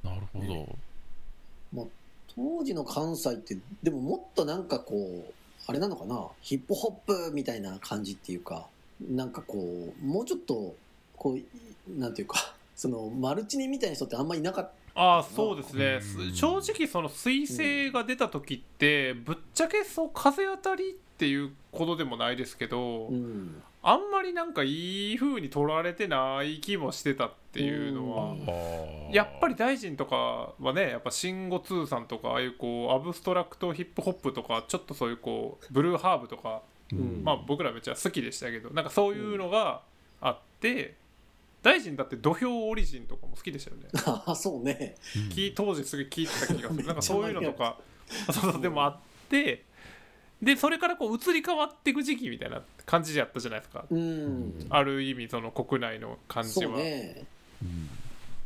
[0.02, 1.86] なるほど、ね
[2.34, 5.32] 当時の関西ってでももっとなんかこう
[5.66, 6.28] あれなのかな？
[6.40, 8.66] ヒップホップみたいな感じっていうか
[8.98, 10.74] なんかこうもうちょっと
[11.18, 16.00] こうなんていうか そのマルチネみたいな人ってあんまりいなかっああそうですね。
[16.28, 16.34] うん。
[16.34, 28.32] 正直その水星が出た時ってぶっちゃけそう風当たりっていうことでもないですけど、た、うん、あんまりなんかいい風に取られてない気もしてたっていうのは、
[29.08, 29.12] うん。
[29.12, 37.22] やっぱり大臣とかはねやっぱ Shing02さんとかああいうこうアブストラクトヒップホップとかちょっとそういうこうブルーハーブとか、うん。
[37.24, 39.82] まあ僕らめっちゃ好きでしたけどなんかそういうのが
[40.20, 40.94] あって、
[41.64, 43.88] 大臣だって土俵オリジンとかも好きでしたよね。
[44.24, 44.94] あそうね。
[45.56, 46.86] 当時すごい聞いてた気がする。
[46.86, 47.76] なんかそういうのとか
[48.28, 49.64] めそうそうでもあって
[50.42, 53.84] でそれからこう移り変わっていく時期みたいな感じやったじゃないですか。
[53.90, 54.66] うん。
[54.70, 57.24] ある意味その国内の感じは、ね
[57.62, 57.88] うん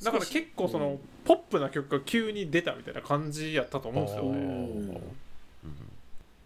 [0.02, 4.48] だから結構そのポップな曲が急に出たみたいな感じやったと思うんですようねんう
[4.90, 4.92] ん。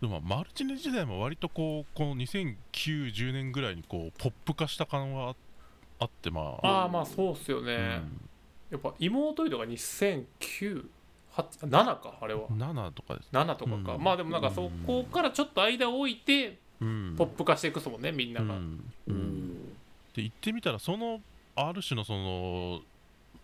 [0.02, 5.34] でもマルチネ時代も割とこうこの2009-10年ぐらいにこうポップ化した感は
[5.98, 6.66] あってまあ。
[6.66, 8.02] ああまあそうっすよね、
[8.70, 10.84] やっぱ妹とか2009
[11.42, 12.46] 7かあれは。
[12.50, 14.02] うん、7とかです7とかか、うん。
[14.02, 17.14] まあでもなんかそこからちょっと間を置いてうん。
[17.16, 18.84] ポップ化していくっすもんねみんなが、うん。
[19.08, 19.16] ううん。
[19.16, 19.54] ん
[20.14, 21.20] で言ってみたらその
[21.54, 22.80] ある種のその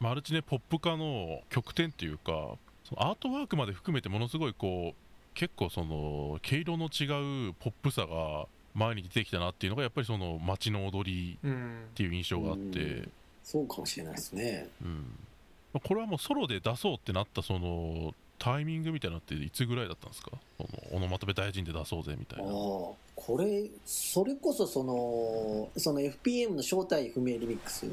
[0.00, 4.94] マルチネポップ化の極点っていうかそのアートワークまで含めてものすごいこう
[5.34, 13.12] 結構その毛色の違うポップさが前に出てきたなっていうのがやっぱりその街の踊りうんっていう印象があって、うん。
[13.42, 14.68] そうかもしれないですね。
[14.82, 14.88] うん。
[14.88, 15.31] まあ
[15.80, 20.32] これはもうソロで出そうってなったそのタイミングみたいなのっていつぐらいだったんですか？
[20.58, 22.44] そのオノマトペ大臣で出そうぜみたいな。
[22.50, 22.96] こ
[23.38, 27.86] れそれこそそのその FPM の正体不明リミックス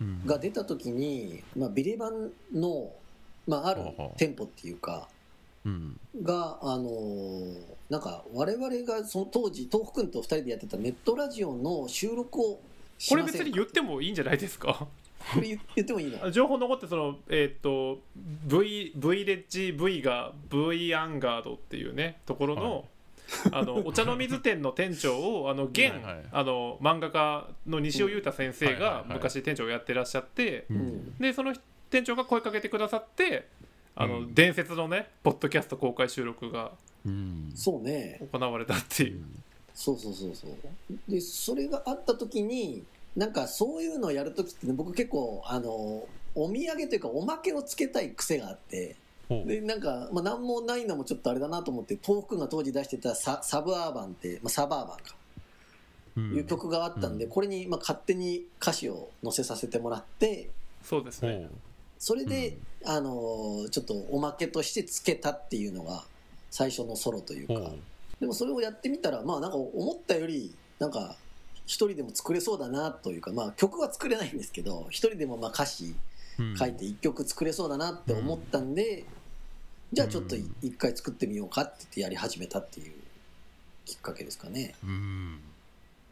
[0.00, 0.26] うん。
[0.26, 2.90] が出た時に、まあ、ビレバンの、
[3.46, 3.82] まあ、ある
[4.16, 5.08] 店舗っていうか
[5.64, 5.98] うん。
[6.22, 7.56] があのー
[7.90, 12.58] なんか我々がその当時東北君と2人でやってたネットラジオの収録を
[12.98, 14.86] しこれ別に言ってもいいんじゃないですか？
[15.32, 16.30] これ言言ってもいいの？
[16.30, 22.84] 情報残ってそのえーっと V, v レッジ V が V アンガードっていうねところの、
[23.52, 26.24] あのお茶の水店の店長をあの現、はいはい。
[26.30, 29.08] あの漫画家の西尾裕太先生がはいはいはい。
[29.14, 30.80] 昔店長をやってらっしゃって、ううん。
[30.80, 31.54] んでその
[31.90, 33.48] 店長が声かけてくださって
[33.96, 34.34] あの、うん。
[34.34, 36.72] 伝説のねポッドキャスト公開収録が
[37.06, 37.52] うん。
[37.54, 38.20] そうね。
[38.32, 39.24] 行われたっていう、
[39.74, 40.50] そうそうそうそう。
[41.08, 42.82] でそれがあった時に
[43.16, 48.96] なんかそういうのをやる時ってね僕結構あのお土産というかおまけをつけたい癖があって
[49.28, 55.16] でなんか、まあ、何もないのもちょっとあれだなと思って東北が当時出してたササブアーバンって、まあ、サバーバンか。
[56.16, 56.34] うん。
[56.36, 57.30] いう曲があったんで、うん。
[57.30, 60.50] これにまあ勝手に歌詞を載せさせてもらって
[60.82, 61.48] そうですね。
[61.98, 66.04] それで、あのーちょっとおまけとしてつけたっていうのが
[66.50, 67.70] 最初のソロというか。
[68.20, 71.16] でもそれをやってみたらまあなんか思ったよりなんか
[71.66, 75.94] 一人でも作れそうだなというかまあ曲は作れないんですけど一人でもまあ歌詞
[76.38, 76.56] うん。
[76.56, 79.04] 書いて一曲作れそうだなって思ったんで、
[79.92, 82.92] じゃあちょっとい一回作ってみようかって言ってやり始めたっていう
[83.84, 84.74] きっかけですかね。
[84.82, 85.40] うん。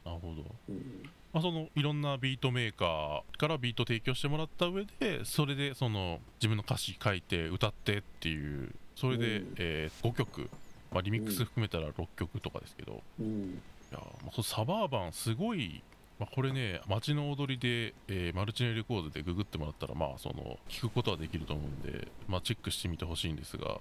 [0.05, 1.11] なるほど、うん。
[1.33, 9.55] まあ、そのいろんなビートメーカーからビート提供してもらった上でそれでその自分の歌詞書いて歌ってっていうそれで、うん。
[9.59, 10.51] えー5曲、
[10.93, 13.63] まあ、リミックス含めたら6曲とかですけど、いうん
[13.93, 15.83] やーまあそのサバーバンすごい、
[16.19, 23.79] まあ、これね街の踊りで、えーマルチネレコードでググってもらったらまあその聞くことはできると思うんで、まあ、チェックしてみてほしいんですが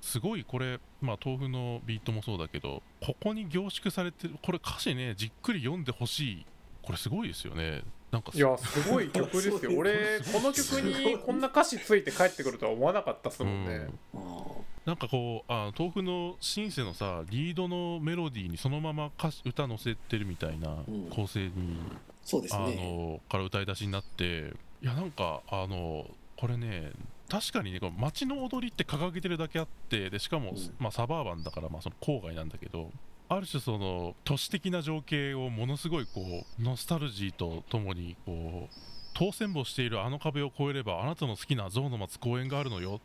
[0.00, 6.46] すごいこれ、まあ、豆腐のビートもそうだけどここに凝縮されてるこれ歌詞ねじっくり読んでほしい。
[6.84, 7.82] これすごいですよね。
[8.10, 8.38] なんかい。
[8.38, 9.72] やすごい曲ですよ。
[9.76, 22.76] 俺この曲にこんな歌詞ついて帰ってくるとは思わなかったっすもんね、あーなんかこうあ豆腐のシンセのさリードのメロディーにそのまま歌詞歌載せてるみたいなうん構成に、あそうですね。
[22.76, 26.92] のから歌い出しになっていやなんかあのこれね
[27.30, 32.90] 確かにねこの街の踊りって掲げてるだけあってでしかも、うんまあ、サバーバンだから、まあ、その郊外なんだけど
[33.28, 36.20] ある種その都市的な情景をものすごいこ
[36.58, 38.74] うノスタルジーとともにこう
[39.14, 43.00] 当選簿しているあの壁を越えればあなたの好きな象の松公園があるのよ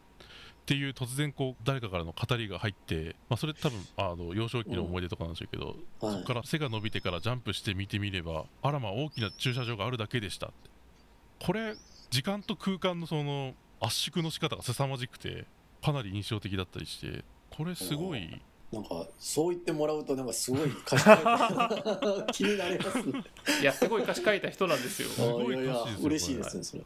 [0.69, 10.69] っていう突然こう誰かからの語りが入って、まあ、それ多分あの幼少期の思い出とかなんでしょうけど、はいそこから背が伸びてからジャンプして見てみればあらまあ大きな駐車場があるだけでしたって
[11.43, 11.73] これ
[12.12, 15.47] 時間と空間のその圧縮の仕方が凄まじくて
[15.84, 18.39] かなり印象的だったりしてこれすごい
[18.71, 23.23] なんかそう言ってもらうとなんかすごい歌詞書いて気になりますね。
[23.62, 26.84] いやすごい歌詞書いた人なんですよすごい歌詞ですよ嬉しいですねそれ。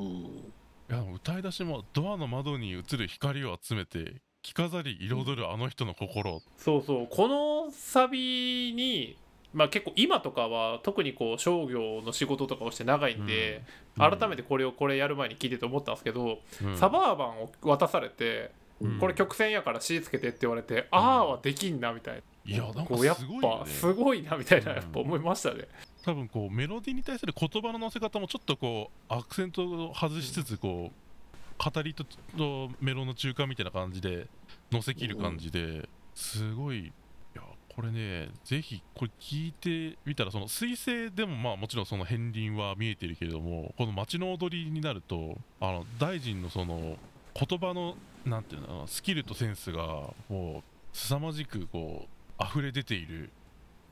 [0.00, 0.52] うん。
[0.90, 6.42] いや歌い出しもドアの窓に映る光を集めて着飾り彩るあの人の心。
[6.58, 7.06] そうそう。
[7.08, 9.16] このサビに
[9.54, 13.62] まあ結構今とかは特にこう商業の仕事とかをして長いんで、
[13.98, 14.18] うん。
[14.18, 16.76] 改めてこれをこれやる前に聞いてて思ったんですけど、うん。
[16.76, 18.50] サバーバンを渡されて、
[18.80, 18.98] うん。
[18.98, 23.40] これ曲線やから C つけてって言われて、ああはできんなみたいいやなんかすごいよね。
[23.42, 25.68] ぱすごいなみたいなうんやっぱ思いましたね、
[26.04, 32.04] 多分こうメロディーに対する言葉の乗せ方もちょっとこうアクセントを外しつつこう語りと
[32.36, 34.26] とメロの中間みたいな感じで
[34.72, 36.92] 乗せ切る感じですごいい
[37.34, 37.42] や
[37.74, 46.96] これねぜひこれ聞いてみたらその彗星でもまあもちろんその片鱗は見えてるけれどもこの街の踊りになるとあの大臣のその
[47.34, 49.84] 言葉のなんていうのスキルとセンスが
[50.28, 52.06] もう凄まじくこ
[52.38, 53.30] う溢れ出ているうん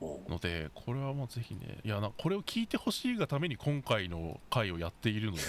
[0.01, 5.43] のでこれはもうぜひねいやなこれを聞いてほしいがために今回の回をやっているので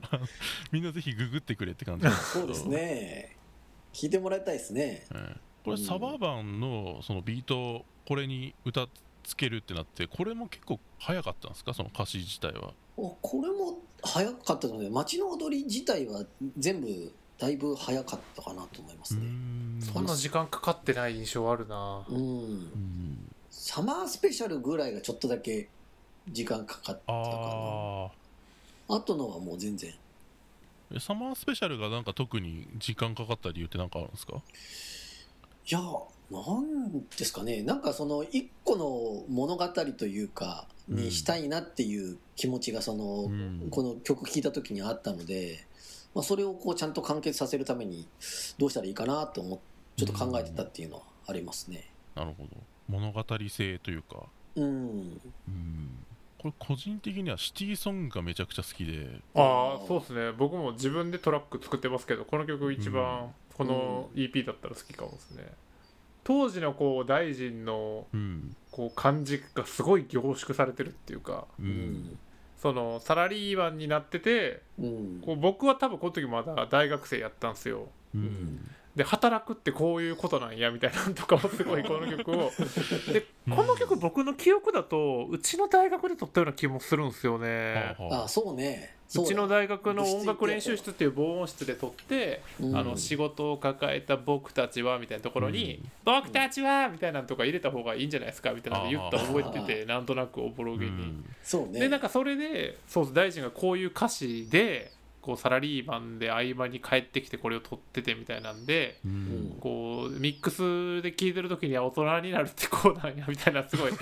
[0.72, 2.46] みんなぜひググってくれって感じですけど。
[2.46, 3.36] そうですね。
[3.92, 5.06] 聞いてもらいたいですね。
[5.12, 5.40] うん。
[5.64, 8.86] これうんサバーバンのそのビートをこれに歌
[9.22, 11.74] つけるってなってこれも結構早かったんですか？
[11.74, 12.72] その歌詞自体は。
[12.96, 16.24] おこれも早かったので街の踊り自体は
[16.56, 19.26] 全部だいぶ早かったかなと思いますね。
[19.26, 19.80] ん。
[19.82, 22.04] そんな時間かかってない印象あるな。
[22.08, 22.16] うん。
[22.16, 23.23] うん
[23.66, 25.70] サマースペシャルぐらいがちょっとだけ
[26.30, 27.16] 時間かかったかな。
[27.16, 28.10] あ
[28.94, 29.90] あとのはもう全然。
[30.94, 34.34] あサマースペシャルがなんか特に時間かかった理由って何かあるんですか？
[34.34, 34.40] い
[35.72, 35.80] や、
[36.30, 37.62] なんですかね。
[37.62, 45.64] なんかその一個の物語というか、にしたいなっていう気持ちがその、うんこの曲聴いた時にあったので、
[46.14, 48.06] まあ、それをこうちゃんと完結させるために
[48.58, 49.58] どうしたらいいかなと思っ
[49.96, 51.88] ちょっと考えてたっていうのはありますね。
[52.14, 52.50] なるほど
[52.88, 54.24] 物語性というか。
[54.56, 55.20] うん。
[55.48, 56.04] うん。
[56.38, 59.20] これ個人的にはシティソングがめちゃくちゃ好きで。
[59.34, 60.32] ああそうですね。
[60.32, 65.52] 僕も自分でトラック作ってますけどこの曲一番この EP だったら好きかもですね。
[66.22, 68.56] 当時のこう大臣のうん。
[68.70, 71.68] こう感じがすごい凝縮されてるっていうかううん。
[71.68, 72.18] ん。
[72.58, 75.22] そのサラリーマンになっててうん。
[75.24, 77.88] こう僕は多分この時まだ大学生やったんですよ。
[78.14, 82.52] うんで働くってこういうことなんやみたいなのとかもすごいこの曲を
[83.12, 88.94] でこの曲僕の記憶だとうちの大学で撮ったような気もするんですよねはあそうね。
[89.06, 100.90] そううちのだ大学の音楽練習室っていう防音室で撮って、うんあの仕事を抱えた僕たちはみたいなところに「僕たちは!」みたいなのとか入れた方がいいんじゃないですかみたいなの言ったの覚えててなんとなくおぼろげに。
[100.90, 101.80] うんそうね。
[101.80, 104.90] でなんかそれでそう大臣がこういう歌詞で
[105.24, 109.56] こうサラリーマンで合間に帰ってきてこれを撮っててみたいなんでうん。
[109.58, 113.92] こうミックスで聴いてる時には大人になるってこうなんやみたいなすごい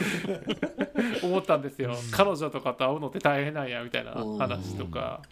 [1.23, 1.95] 思ったんですよ。
[2.11, 5.23] 彼女とかと会うのって大変なんやみたいな話とか。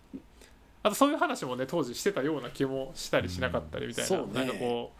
[0.82, 4.92] あとそういう話もね当時してたような気もしたりしなかったりみたいな,、うんねなんかこ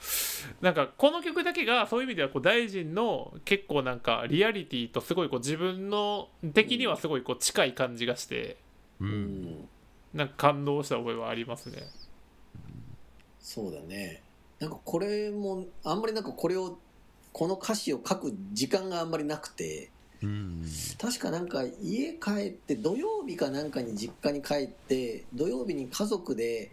[0.60, 8.58] うなんかこの曲だけがそういう意味ではこう大臣の結構なんかリアリティとすごいこう自分の的にはすごいこう近い感じがして。
[9.00, 9.12] ううん
[9.44, 9.68] ん。
[10.14, 11.88] なんか感動した覚えはありますね。
[13.40, 14.22] そうだね。
[14.58, 16.78] なんかこれも、あんまりなんかこれを、
[17.32, 19.90] この歌詞を書く時間があんまりなくて、
[20.22, 20.64] うん
[20.98, 26.70] 確かなんか家帰って土曜日かなんかに実家に帰って土曜日に家族で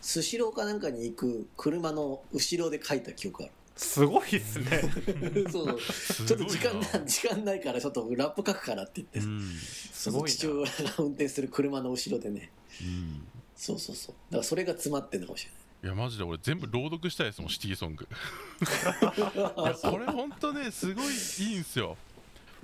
[0.00, 4.82] スシローかなんかに行く車の後ろで書いた記憶があすごいっすね。
[5.30, 5.80] るそう。
[5.80, 9.56] すちょっと時間な時間ないからちょっとラップ書くからって言って、うん。
[9.92, 10.34] そのごいな。
[10.34, 12.50] 父親が運転する車の後ろでね。
[12.82, 13.26] うん。
[13.54, 14.14] そうそうそう。
[14.30, 15.58] だからそれが詰まってるのかもしれない。
[15.80, 18.08] いやマジで俺全部朗読したいですもんシティソング。
[18.58, 21.08] いやこれほんとねすごいい
[21.54, 21.96] いんすよ。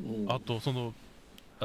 [0.01, 0.27] うん。
[0.29, 0.93] あとその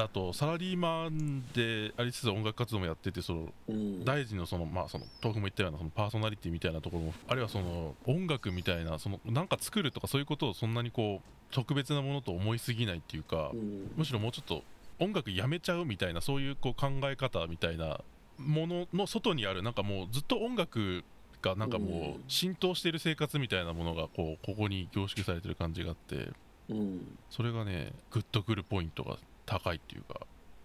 [0.03, 4.05] あとサラリーマンでありつつ音楽活動もやっててそのうん。
[4.05, 13.91] 大臣のそのまあその豆腐も言ったようなそのパーソナリティみたいなところもあるいはその音楽みたいなそのなんか作るとかそういうことをそんなにこう特別なものと思いすぎないっていうかうん。
[13.97, 14.63] むしろもうちょっと
[14.99, 18.01] 音楽やめちゃうみたいなそういうこう考え方みたいな
[18.37, 21.03] ものの外にあるなんかもうずっと音楽
[21.41, 26.29] がなんかもう浸透している生活みたいなものがこうここに凝縮されてる感じがあって
[26.69, 27.17] うん。
[27.29, 29.17] それがねグッとくるポイントが
[29.49, 30.19] 高いっていうか。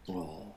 [0.08, 0.54] ああ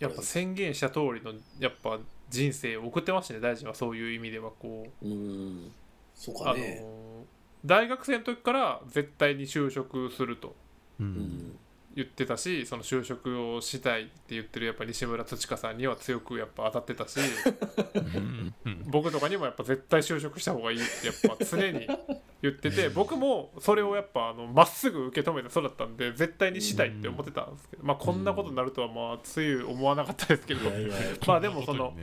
[0.00, 1.98] やっぱ宣言した通りのやっぱ
[2.28, 3.74] 人生を送ってましたね大臣は。
[3.74, 5.06] そういう意味ではこう。
[5.06, 5.72] うん。
[6.14, 6.82] そうあのかね
[7.64, 10.56] 大学生の時から絶対に就職すると。
[11.00, 11.58] ううんん
[11.96, 17.20] 言ってたしその就職をしたいって言ってるやっぱ西村土香さんには強くやっぱ当たってたし
[18.86, 21.86] 僕とかにもやっぱ絶対就職した方がいいってやっぱ常に
[22.42, 30.60] 言ってて僕もそれをやっぱあのまっすぐ受け止めてそうだったんで絶対にしたいって思ってたんですけどまあこんなことになるとはまあつゆ思わなかったですけど
[31.26, 31.94] まあでもその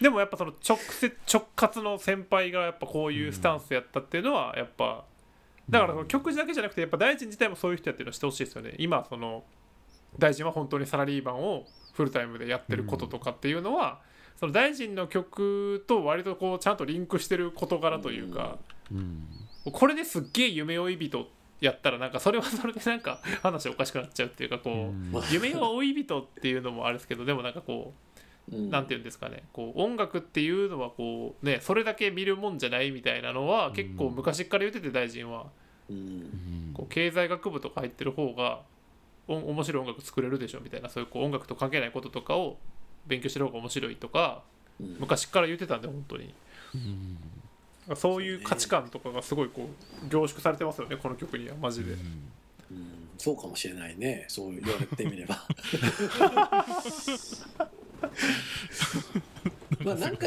[0.00, 5.04] でもやっぱその直接直轄の先輩がやっぱこういうスタンスやったっていうのはやっぱ
[5.68, 8.74] だからその曲だけじゃなくてやっぱ大臣自体もそういう人やってるのしてほしいですよね。
[8.78, 9.44] 今その
[10.18, 14.00] 大臣は本当にサラリーマンをフルタイムでやってることとかっていうのは
[14.38, 18.58] その大臣の曲と割とこうちゃんとリンクしてる事柄というか
[18.92, 19.26] うん。
[19.72, 21.28] これですっげえ夢追い人
[21.60, 25.16] やったらなんかそれはそれでなんか話おかしくなっちゃうっていうかこうん。
[25.16, 28.05] う夢追い人っていうのもあれですけどでもなんかこう
[28.52, 28.70] うん。
[28.70, 29.44] なんていうんですかね。
[29.52, 35.46] こう音楽っていうのはこうねそれだけ見るもんじゃないみたいなのは結構昔から言ってて大臣は。
[36.74, 38.62] こう経済学部とか入ってる方が
[39.28, 42.56] お面白い音楽作れるでしょみたいなそういうこう音楽と関係ないこととかを
[43.06, 44.42] 勉強してる方が面白いとか
[44.80, 44.96] うん。
[45.00, 46.34] 昔から言ってたんで本当に。
[46.74, 46.78] う
[47.92, 47.96] ん。
[47.96, 49.68] そういう価値観とかがすごいこ
[50.04, 51.92] う凝縮されてますよねこの曲にはマジで。
[51.92, 53.08] うん。
[53.16, 54.26] そうかもしれないね。
[54.28, 55.36] そう言われてみれば
[59.84, 60.26] まあなんか、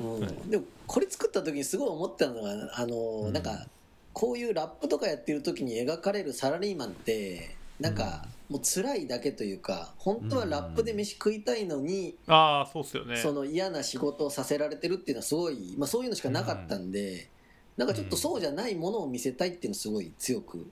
[0.00, 3.32] うん、でもこれ作った時にすごい思ったのがあの、うん。
[3.32, 3.66] なんか
[4.12, 13.16] こういうラップとかやってる時に描かれるサラリーマンってなんかもう辛いだけというか本当はラップで飯食いたいのに、ああそうっすよね。
[13.16, 17.30] その嫌な仕事をさせられてるっていうのはすごい、まあ、そういうのしかなかったんで、
[17.76, 20.70] なんかちょっとそうじゃないものを見せたいっていうのをすごい強く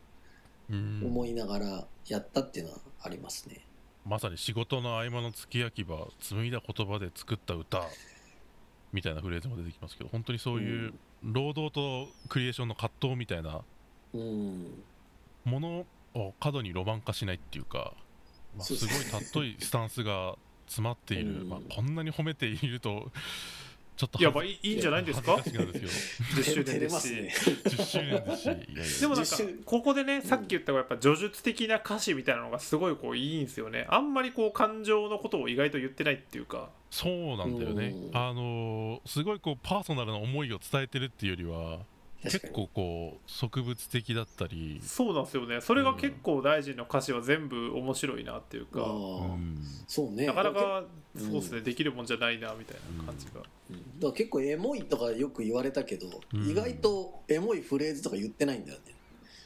[0.71, 1.03] うん。
[1.05, 3.61] 思いながらやったっていうのはありますね。
[4.09, 7.87] まさに仕事の合間の月焼き場紡いだ言葉で作った歌。
[8.93, 13.61] みたいなフレーズも出てきますけど本当にそういう労働とクリエーションの葛藤みたいな
[14.15, 14.83] うん、
[15.45, 17.93] ものを過度にロマン化しないっていうか、
[18.57, 20.37] まあ、すそうですごい尊いスタンスが
[20.67, 21.49] 詰まっている、 うん。
[21.49, 23.11] まあ、こんなに褒めていると
[23.99, 25.37] ちょっといやまあいいいいんじゃないんですか？
[25.39, 26.93] 恥ずかしくなるんです10周年ですし。
[26.95, 27.33] ますね。
[27.45, 28.45] けど10周年ですし。
[28.45, 28.65] いやいや
[29.01, 33.87] でもなんか10周ここでねさっき言ったやっぱ叙述的な歌詞みたいなのがすごいこういいんですよね。
[33.91, 36.71] あんまりこう感情のことを意外と言ってないっていうか。
[36.91, 37.89] そうなんだよね。
[37.89, 38.17] うん。
[38.17, 41.81] あのーすごいこうパーソナルな思いを伝えてるっていうよりは
[42.23, 44.81] 結構こう植物的だったり。
[44.83, 45.61] そうなんですよね。
[45.61, 49.59] それが結構大臣の歌詞は全部面白いなっていうか、うん。
[49.87, 50.27] そうね。
[50.27, 53.77] なかなかうんそうですね、できるもんじゃないなみたいな感じが、うん。
[53.99, 56.51] だから結構エモいとかよく言われたけど、うん。
[56.51, 58.95] 意外とエモいフレーズとか言ってないんだよね。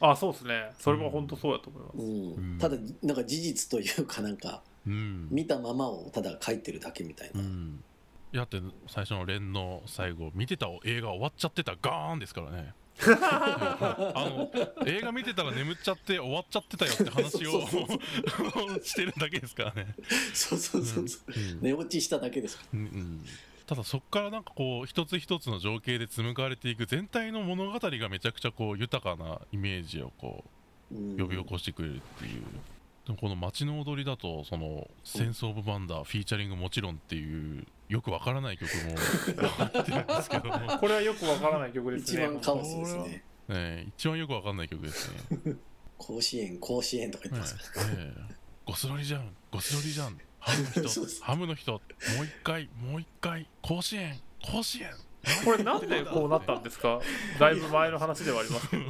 [0.00, 0.72] あそうですね。
[0.78, 2.52] それも本当そうだと思います、うん。
[2.52, 2.58] うん。
[2.58, 5.28] ただなんか事実というかなんかうん。
[5.30, 7.44] 見たままをただ書いてるだけみたいうな。
[8.32, 11.76] やだって最初の連の最後見てた映画終わっちゃってた。
[11.80, 12.74] ガーンですからね。
[13.02, 14.50] あの
[14.86, 17.62] 映画見てたら眠っちゃって終わっちゃってたよって話を
[18.82, 19.94] してるだけですからね、
[20.32, 21.32] そうそうそうそう。
[21.34, 23.24] うん寝落ちしただけですかうんうん。
[23.66, 30.44] ただそこからなんかこう一つ一つの情景で紡がれていく全体の物語がめちゃくちゃこう豊かなイメージをこ
[30.92, 32.42] う呼び起こしてくれるっていう、
[33.07, 38.96] でもこの街の踊りだとその「センス・オブ・バンダー」フィーチャリングもちろんっていうよくわからない曲も
[39.48, 43.24] 入ってるんですけども、これはよくわからない曲です一ね番カオスですね。
[43.48, 45.11] ね、一番よくわかんない曲です
[45.44, 45.57] ね。
[45.98, 47.72] 甲子園、甲子園とか言ってます。
[47.98, 48.34] ええ。
[48.64, 50.18] ゴスロリじゃんゴスロリじゃん。
[50.38, 51.72] ハムの人 ハムの人。
[51.72, 51.78] も
[52.22, 54.90] う一回もう一回甲子園甲子園
[55.44, 57.00] これなんでこうなったんですか？
[57.38, 58.82] だいぶ前の話ではありますけど。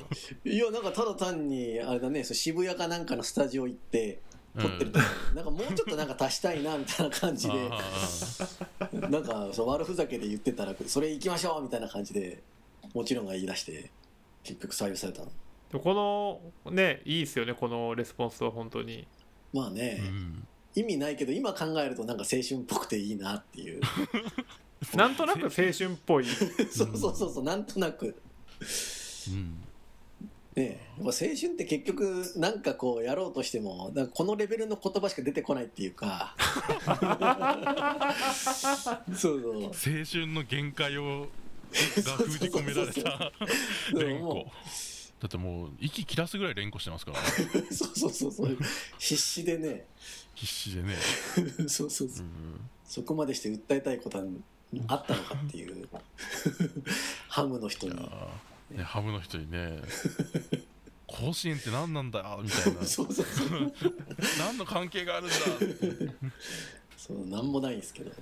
[0.44, 4.20] いや、なんかただ単に、あれだね、そう渋谷かなんかのスタジオ行って、
[4.58, 4.92] 撮ってる
[5.30, 5.36] うん。
[5.36, 12.42] なんかもうちょっとなんか足したいなみたいな感じで、あなんかそう悪ふざけで言ってたら、それ行きましょうみたいな感じで、
[12.94, 13.90] もちろんが言い出して、
[14.42, 15.30] 結局採用されたの。
[15.80, 15.94] こ
[16.64, 19.06] のねいいですよねこのレスポンスは本当に。
[19.54, 20.46] あまあね、うん。
[20.74, 23.80] 意味ないけど、今考えるとなんか青春っぽくていいなっていう。
[24.94, 25.44] なんとなく。
[25.44, 26.26] 青春っぽい。
[26.70, 28.16] そうそうそうそうなんとなく。
[29.28, 29.58] うん。
[30.54, 36.36] ねやっぱ青春って結局なんかこうやろうとしてもなんかこのレベルの言葉しか出てこないっていうか。
[39.16, 39.64] そうそう。
[39.64, 41.28] 青春の限界を
[41.72, 43.32] が封じ込められた。
[43.98, 44.26] 連呼。
[44.26, 44.52] も
[45.20, 47.18] だってもう息切らすぐらい連呼してますから。
[47.70, 48.58] そうそうそうそう。
[48.98, 49.86] 必死でね。
[50.34, 50.96] 必死でね、
[51.68, 52.26] そうそうそう。
[52.26, 54.24] うん、そこまでして訴えたいことは
[54.88, 55.88] あったのかっていう。
[57.28, 57.96] ハムの人に。
[58.70, 59.82] ねハムの人にね
[61.06, 62.82] 甲子園って何なんだみたいな。
[62.84, 63.72] そうそうそう。
[64.38, 65.34] 何の関係があるんだ
[66.96, 68.12] そうなんもないんですけど。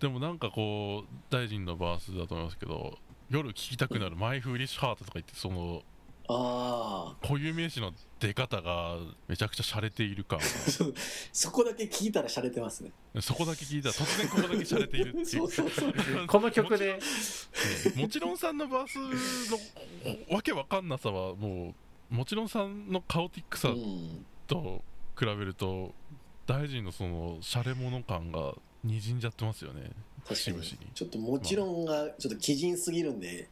[0.00, 2.98] でもなんかこう大臣のバースだと思いますけど
[3.30, 5.82] 夜聴きたくなる「マイ・フーリッシュ・ハート」とか言ってその
[6.30, 8.98] ああ固有名詞の出方が
[9.28, 10.38] めちゃくちゃ洒落ている感
[11.32, 12.92] そこだけ聞いたら洒落てますね。
[13.20, 15.92] そこだけ聞いたら突然ここだけ洒落ているってい そううそうそう。
[16.26, 16.98] この曲で。
[17.96, 18.98] もちろんさんのバース
[20.28, 21.74] のわけわかんなさはも
[22.10, 24.26] うもちろんさんのカオティックさうん。
[24.46, 24.82] と
[25.18, 25.94] 比べると
[26.46, 29.90] 大臣のそのシャレ者感がにじんじゃってますよね
[30.26, 30.62] 確かに
[30.94, 33.48] ちょっともちろんがちょっと鬼人すぎるんで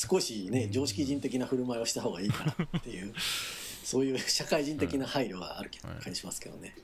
[0.00, 3.12] 少しね常識人的な振る舞いをした方がいいかなっていう
[3.82, 5.70] そういう社会人的な配慮がある
[6.00, 6.76] 感じしますけどね、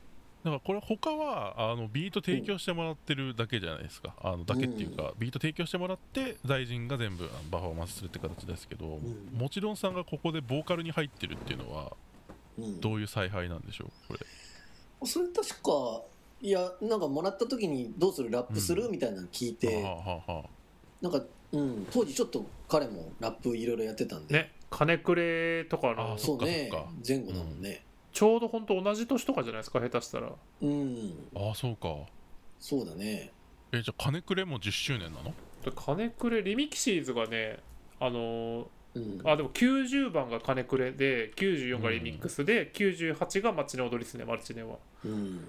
[0.43, 4.15] だからこれ他はあのビート提供してもらってるだけじゃないですか。
[4.21, 9.29] あのだけっていうか、ビート提供してもらって大臣が全部あのパフォーマンスするって形ですけど、ん。
[9.33, 11.97] もちろんさんがここでボーカルに入ってるっていうのは
[12.59, 12.81] うん。
[12.81, 13.91] どういう采配なんでしょう？
[14.09, 15.07] これ。
[15.07, 16.03] それ確か
[16.43, 18.31] いやなんかもらった時にどうする？
[18.31, 18.93] ラップする、うん。
[18.93, 19.83] みたいなの聞いて、
[21.03, 21.23] なんか、
[21.57, 26.69] うん、当時ちょっと彼もラップいろいろやってたんで、ね金くれとかのあそうね。
[27.07, 27.85] 前後だもんね。
[28.13, 30.33] ちょうど本当同じ年とかじゃないですか下手したら。
[30.63, 31.95] うん、ああそうか。
[32.59, 33.31] そうだね。
[33.73, 35.33] えじゃあ金くれも10周年なの？
[35.65, 37.59] で金くれリミキシーズがね
[38.01, 39.03] あのうん。
[39.21, 44.77] ーあでも90番が金くれで94がリミックスで、98が街の踊りですねマルチネは。
[45.05, 45.49] うん。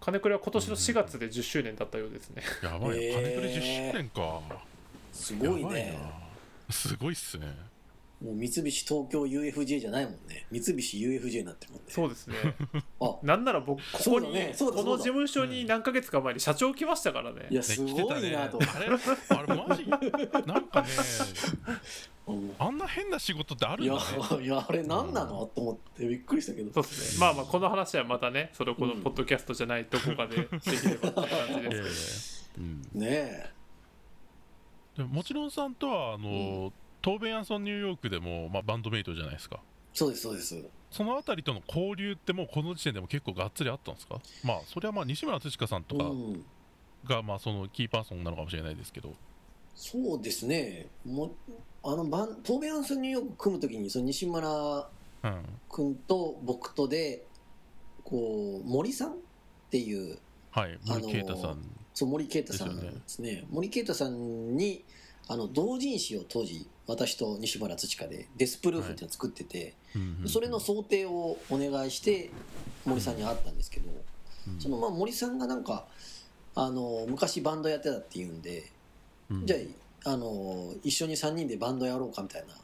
[0.00, 2.42] 金くれは今年の4月で10周年だったようですね。
[2.62, 3.14] やばいな、へー。
[3.14, 3.60] 金くれ10
[3.92, 4.40] 周年か
[5.16, 5.98] すごいね。
[6.68, 6.72] な。
[6.72, 7.46] すごいっすね。
[8.22, 10.46] もう三菱東京 UFJ じゃないもんね。
[10.50, 11.86] 三菱 UFJ になってるもんね。
[11.88, 12.36] そうですね。
[12.98, 17.46] あなんなら僕ここに、そうだねこの事務所に何ヶ月か前に社長来ましたからね。
[17.50, 17.94] いやすごい
[18.30, 18.86] なと、ねあれ？
[18.86, 19.86] あれマジ？
[19.86, 19.96] な
[20.58, 20.88] んかね
[22.26, 22.54] うん。
[22.58, 24.44] あんな変な仕事ってあるいやんだね。
[24.44, 26.72] いやあれ何なの、と思ってびっくりしたけど。
[26.72, 27.20] そうですね。
[27.20, 32.82] まあまあこの話はまたねそれをこのポッドキャストじゃないどこかで できればって感じえですえうん。
[32.94, 33.55] ねえ
[34.96, 36.72] でももちろんさんとはあの、
[37.02, 39.60] トーベン・アンソン・ニューヨークでも、まあ、バンドメイトじゃないですか。
[39.92, 40.64] そうですそうです。
[40.90, 44.20] そのあたりとの交流ってもうこの時点でも結構がっつりあったんですか？
[44.44, 46.44] まあそれはまあ西村哲香さんとかうん。
[47.04, 49.14] がまあそのキーパーソンなのかもしれないですけど、
[49.74, 50.88] そうですね。
[51.04, 51.34] も
[51.84, 54.88] あのバントーベアンソンニューヨーク組む時にその西村
[55.22, 57.24] うん、君と僕とで
[58.04, 59.14] こう森さんっ
[59.70, 60.18] ていう
[60.50, 61.62] はい森啓太さん、
[61.96, 63.46] そう森啓太さんですね。
[63.48, 64.84] 森啓太さんに
[65.28, 72.30] あの同人誌を当時私と西村土香でデスプルーフっていうのを作ってて、うんうんそれの想定をお願いして
[72.84, 73.90] 森さんに会ったんですけど、
[74.46, 74.60] うん。
[74.60, 75.86] そのまあ森さんがなんか
[76.54, 78.70] あの昔バンドやってたっていうんで、
[79.30, 79.46] うん。
[79.46, 79.56] じゃ
[80.04, 82.54] ああの一緒に3人でバンドやろうかみたいな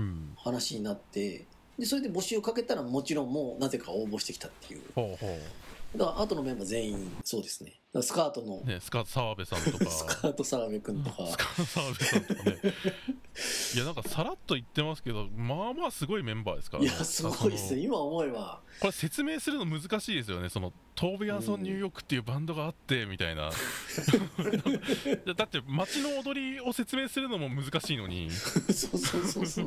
[0.00, 0.32] うん。
[0.36, 1.46] 話になって
[1.78, 4.82] でそれで募集かけたらもちろんもうなぜか応募してきたっていう。
[4.96, 5.38] ほうほ
[5.96, 8.62] だから後のメンバー全員そうですねスカートの。
[8.64, 9.90] うねスカート澤部さんとか。
[9.90, 12.58] スカート澤部君とか、スカート澤部さんとかね。
[13.74, 16.88] いやなんかさらっと言ってますけどまあまあすごいメンバーですからね。
[16.88, 18.60] いやすごいです今思えば。
[18.80, 20.48] これ説明するの難しいですよね。
[20.48, 23.50] そのトーベ・アンソン・ニューヨークっていうバンドがあってみたいな。
[25.36, 28.30] だって街の踊りを説明するのも難しいのに、
[28.72, 29.66] そうそうそうそう。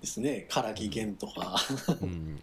[0.00, 0.46] ですね。
[0.48, 1.56] 唐木源とか。
[2.00, 2.40] うん、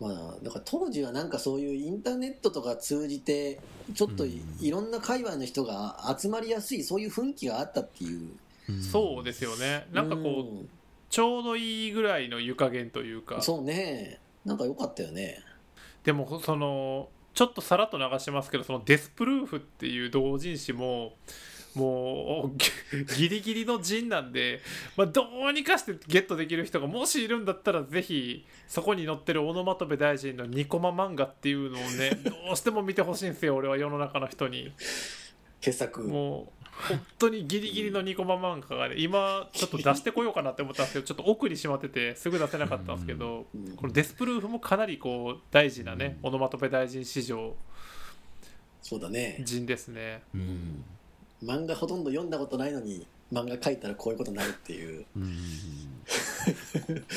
[0.00, 3.60] まあだから当時はなんかそういうインターネットとか通じて
[3.94, 4.70] ちょっとい,、うん。
[4.70, 8.30] ろんな界隈の人が集まりやすいそういう雰囲気があったっていう。
[8.90, 9.86] そうですよね。
[9.92, 10.66] なんかこう
[11.10, 13.36] ちょうどいいぐらいの湯加減というか。
[13.36, 14.18] うんそうね。
[14.44, 15.38] なんか良かったよね。
[16.04, 21.14] でもそのちょっとさらっと流してますけどそのデスプルーフっていう同人誌も
[21.74, 24.60] もうギリギリの陣なんで、
[24.96, 34.72] まあ、どうにかしてゲットできる人がもしいるんだったらぜひそこに載ってるオノマトペ大臣のニコマ漫画っていうのをね どうしても見てほしいんですよ俺は世の中の人に。
[35.60, 36.02] 傑作。
[36.02, 43.76] もう本当にギリギリのニコマ漫画がね今ちょっと出してこようかなって思ったんですけどちょっと奥にしまっててすぐ出せなかったんですけどうん。
[43.76, 46.28] このデスプルーフもかなりこう大事なね、うん。
[46.28, 47.56] オノマトペ大臣史上
[48.82, 49.40] そうだね。
[49.42, 50.22] 陣ですね。
[50.34, 50.84] うん
[51.44, 55.04] 漫画ほとんど読んだことないのに漫画描いたらこういうことになるっていう。
[55.16, 57.04] うんうんうん。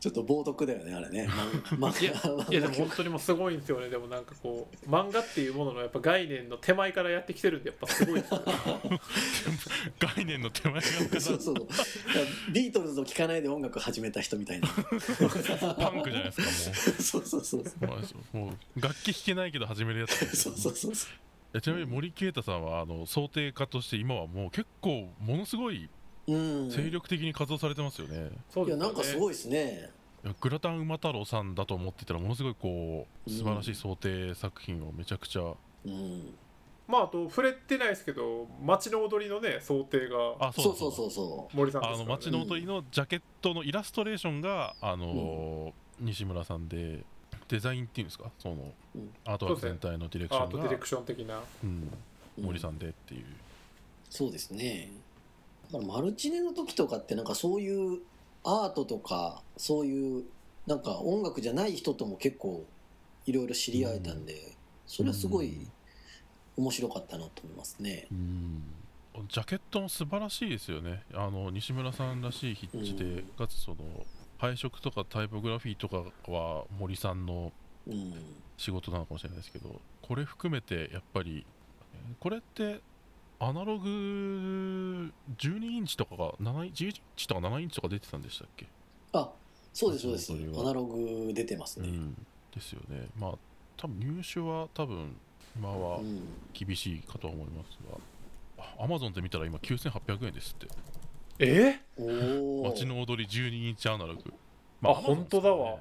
[0.00, 1.28] ちょっと冒涜だよねあれね。
[1.76, 3.90] 漫いや漫いやでも本当にもうすごいんですよね。
[3.90, 9.00] でもなんかこう漫画っていうもののやっぱ概念の手前からやってきてるんでやっぱすごいですよね。
[10.00, 11.54] 概念の手前がそうそう
[12.50, 14.68] ビートルズを聴かないで音楽始めた人みたいな。
[14.68, 17.64] パンクじゃないですかそうそうそう。
[17.86, 17.98] も
[18.34, 20.34] うもう楽器弾けないけど始めるやつ。
[20.34, 21.29] そうそうそうそえ
[21.60, 25.90] ちなみに森啓太さんはあの想定家として今はもう結構ものすごい
[26.28, 26.70] ううん。
[26.70, 28.84] 精力的に活動されてますよね、そうですよね。
[28.84, 29.90] いやなんかすごいですね。
[30.40, 35.42] グラタン馬太郎さんだと思ってたらものすごいこう素晴らしい想定作品をめちゃくちゃ、
[35.86, 36.34] うん。
[36.86, 40.34] まああと触れてないですけど街の踊りのね想定が。
[40.38, 41.10] あそうそうそう。
[41.10, 42.16] そ森さんですあのからね。
[42.16, 47.04] 街の踊りのジャケットのイラストレーションがあのー西村さんで
[47.50, 48.30] デザインっていうんですか？
[48.38, 49.10] その、うん。
[49.26, 50.46] アートワーク全体のディレクションが。
[50.46, 51.42] アートディレクション的な。
[51.64, 51.90] うん、
[52.38, 53.24] う森さんでっていう、
[54.08, 54.90] そうですね。
[55.72, 57.98] だからマルチネの時とかってなんかそういう
[58.44, 60.24] アートとかそういう
[60.66, 62.64] なんか音楽じゃない人とも結構
[63.26, 64.52] いろいろ知り合えたんで、
[64.86, 65.66] それはすごい
[66.56, 68.06] 面白かったなと思いますね。
[68.10, 68.62] うん。
[69.28, 71.02] ジャケットも素晴らしいですよね。
[71.12, 73.22] あの西村さんらしい筆致で、うん。
[73.36, 73.76] かつその
[74.40, 77.52] 配色とかタイポグラフィーとかは森さんの
[77.86, 78.12] うん、
[78.56, 81.46] 仕事なのかもしれないですけどこれ含めてやっぱり
[82.20, 82.80] これって
[83.38, 83.88] アナログ
[85.38, 88.66] 12インチとかが7インチ11インチとか7インチとか出てたんでしたっけ、
[89.14, 89.30] あ
[89.72, 90.32] そうですそうです。
[90.32, 91.88] アナログ出てますね。
[91.88, 92.14] うん、
[92.54, 93.06] ですよね。
[93.18, 93.32] まあ
[93.78, 95.16] 多分入手は多分
[95.56, 96.20] 今はうん。
[96.52, 100.66] 厳しいかとは思いますがアマゾンで見たら今9800円ですって
[101.40, 101.80] え？
[101.96, 104.22] おお街の踊り12インチアナログ、
[104.82, 105.78] あ Amazon 本当だわ。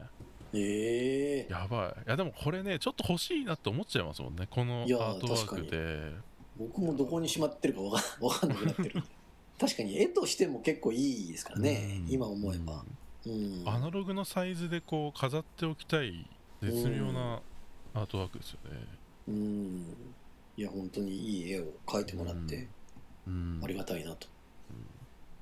[0.53, 2.01] ええやばい。
[2.07, 4.47] いやでもこれねちょっと欲しいなって思っちゃいますもんね。
[4.49, 6.13] このアートワーク確で
[6.57, 9.03] 僕もどこにしまってるかわか わかんなくなってる。
[9.59, 12.13] 確かに絵としても結構いいですからね、うん。
[12.13, 12.85] 今思えば、
[13.25, 16.25] うん、アナログのサイズでこう飾っておきたい
[16.61, 17.41] 絶妙な
[17.93, 18.77] アートワークですよね。
[19.27, 19.95] うん。
[20.55, 22.67] いや本当にいい絵を描いてもらって
[23.27, 23.61] うん。
[23.63, 24.27] ありがたいなと、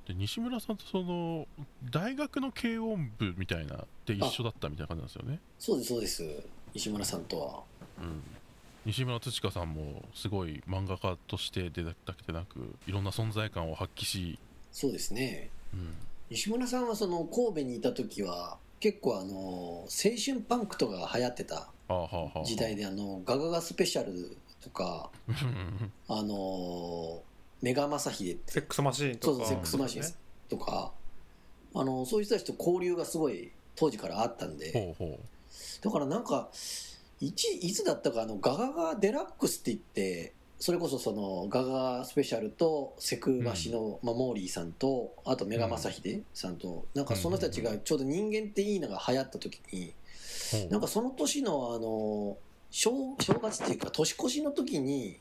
[0.07, 1.47] で西村さんとその
[1.91, 5.39] 大学の軽音部みたいなで一緒だったみたいな感じなんですよね？
[5.59, 6.23] そうですそうです。
[6.73, 7.59] 石村さんとは。
[7.99, 8.23] うん、
[8.85, 14.39] 西村土香さんもすごい漫画家として出だけでなくいろんな存在感を発揮し、
[14.71, 15.49] そうですね。
[15.73, 15.93] うん。
[16.29, 19.87] 石村さんはその神戸にいた時は結構あの青
[20.23, 21.67] 春パンクとかが流行ってた
[22.45, 25.91] 時代であのガガガスペシャルとかうん。
[26.07, 27.21] あの
[27.61, 28.51] メガ正秀って。
[28.53, 29.37] セックスマシーンとか。
[29.37, 30.03] そうそうセックスマシン
[30.49, 30.91] とか
[31.73, 34.71] あのそういう人たちと交流がすごい当時からあったんで。
[34.97, 35.19] ほうほ
[35.81, 36.49] だからなんか
[37.19, 49.93] いちいつだったかあのガガガデラックスって言ってそれこそそのガガスペシャルとセクマシの、まあ、モーリーさんとあとメガ正秀さんと、なんかその人たちがちょうど人間っていいのが流行った時に
[50.53, 50.69] うほう。
[50.71, 52.37] なんかその年のあの
[52.71, 55.19] 正正月っていうか年越しの時に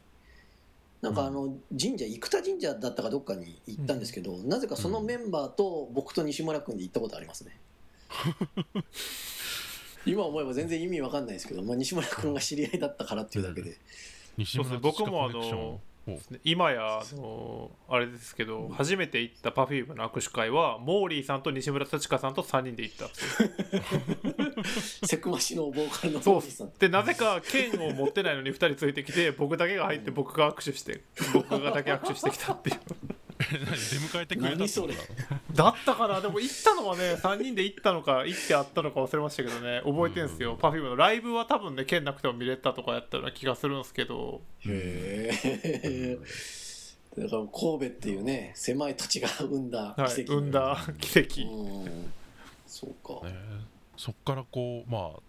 [1.03, 7.59] なんかあの神社生田神社だったかどっかに行ったんですけど、なぜかそのメンバーと僕と西村君で行ったことありますね。
[10.07, 13.77] 今思えば全然意味わかんないですけど、まあ、西村君が知り合いだったからっていうだけで、
[14.37, 15.81] 西村そうです僕もあの
[16.45, 23.09] 今やあのあれですけど初めて行った Perfume の握手会はモーリーさんと西村土香さんと3人で行った。
[25.07, 26.73] セクマシのボーカルのモーリーさん。
[26.79, 31.03] でなぜか剣を持ってないのに2人ついてきて僕だけが入って僕が握手して
[31.33, 32.77] 僕がだけ握手してきたっていう。
[32.77, 33.47] 何出
[33.99, 34.57] 迎えてくれ。
[34.57, 34.81] たって
[35.55, 36.21] だったかな？
[36.21, 39.83] でも行ったのはね3人で行ったのか行ってあったのか忘れましたけどね。
[39.85, 40.57] 覚えてんすよ。
[40.57, 44.41] Perfume のライブは多分ね剣なくても見れたとかやったような気がするんですけど。
[44.67, 45.31] へ
[45.85, 46.19] え
[47.19, 51.43] だから神戸っていうね狭い土地が生んだはい奇跡、生んだ奇跡。
[51.51, 52.13] うん。
[52.67, 53.35] そうか、ね
[53.97, 55.21] そっからこうまあ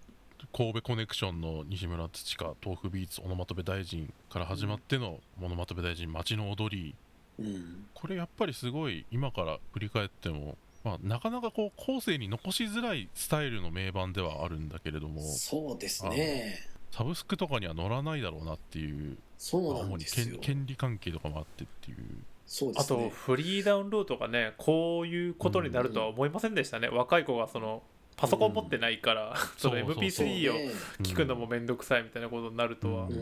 [0.53, 6.95] 神戸コネクションの西村土香豆腐ビーツオノマトペ大臣から始まってのオノマトペ大臣街の踊り
[7.40, 16.56] うん、これやっぱりすごい今から振り返っても、まあ、なかなかこう後世に残しづらいスタイルの名盤ではあるんだけれどもそうですね。
[16.92, 20.38] サブスクとかには載らないだろうなっていうそうなん主にですよ。
[20.40, 21.98] 権権利関係とかもあってっていう。
[21.98, 22.06] あと
[22.48, 23.10] そうですね。
[23.14, 27.84] フリーダウンロードがねこういうことになるとは思いませんでしたね、若い子がその
[28.18, 30.03] パソコン持ってないから、 そのそうそうそう。
[30.03, 30.72] MP3 をね。
[31.03, 33.15] 聞くのもめんどくさいみたいなことになるとは、ううん。
[33.15, 33.20] う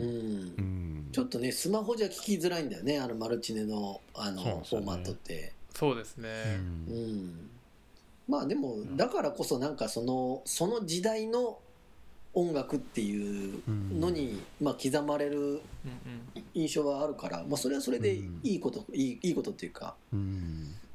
[0.62, 1.08] ん。
[1.12, 4.62] ちょっとねスマホじゃ聞きづらいんだよねあのマルチネのあのね。
[4.68, 5.52] フォーマットって。
[5.74, 6.28] そうですね、
[6.88, 6.94] うん。
[6.94, 7.50] うん。
[8.26, 8.96] まあでもん。
[8.96, 11.58] だからこそなんかそのその時代の
[12.32, 15.62] 音楽っていうのに、まあ、刻まれる
[16.52, 19.96] 印象はあるから、まあ、それはそれでいいこと、いいいいことっていうか、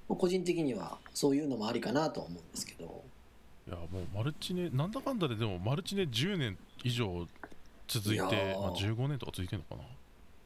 [0.08, 3.04] 個人的にはそういうのもありかなとは思うんですけど
[3.72, 7.26] いやもうマルチネなんだかんだででもマルチネ10年以上
[7.88, 8.30] 続いていまあ、
[8.74, 9.84] 15年とか続いてるのか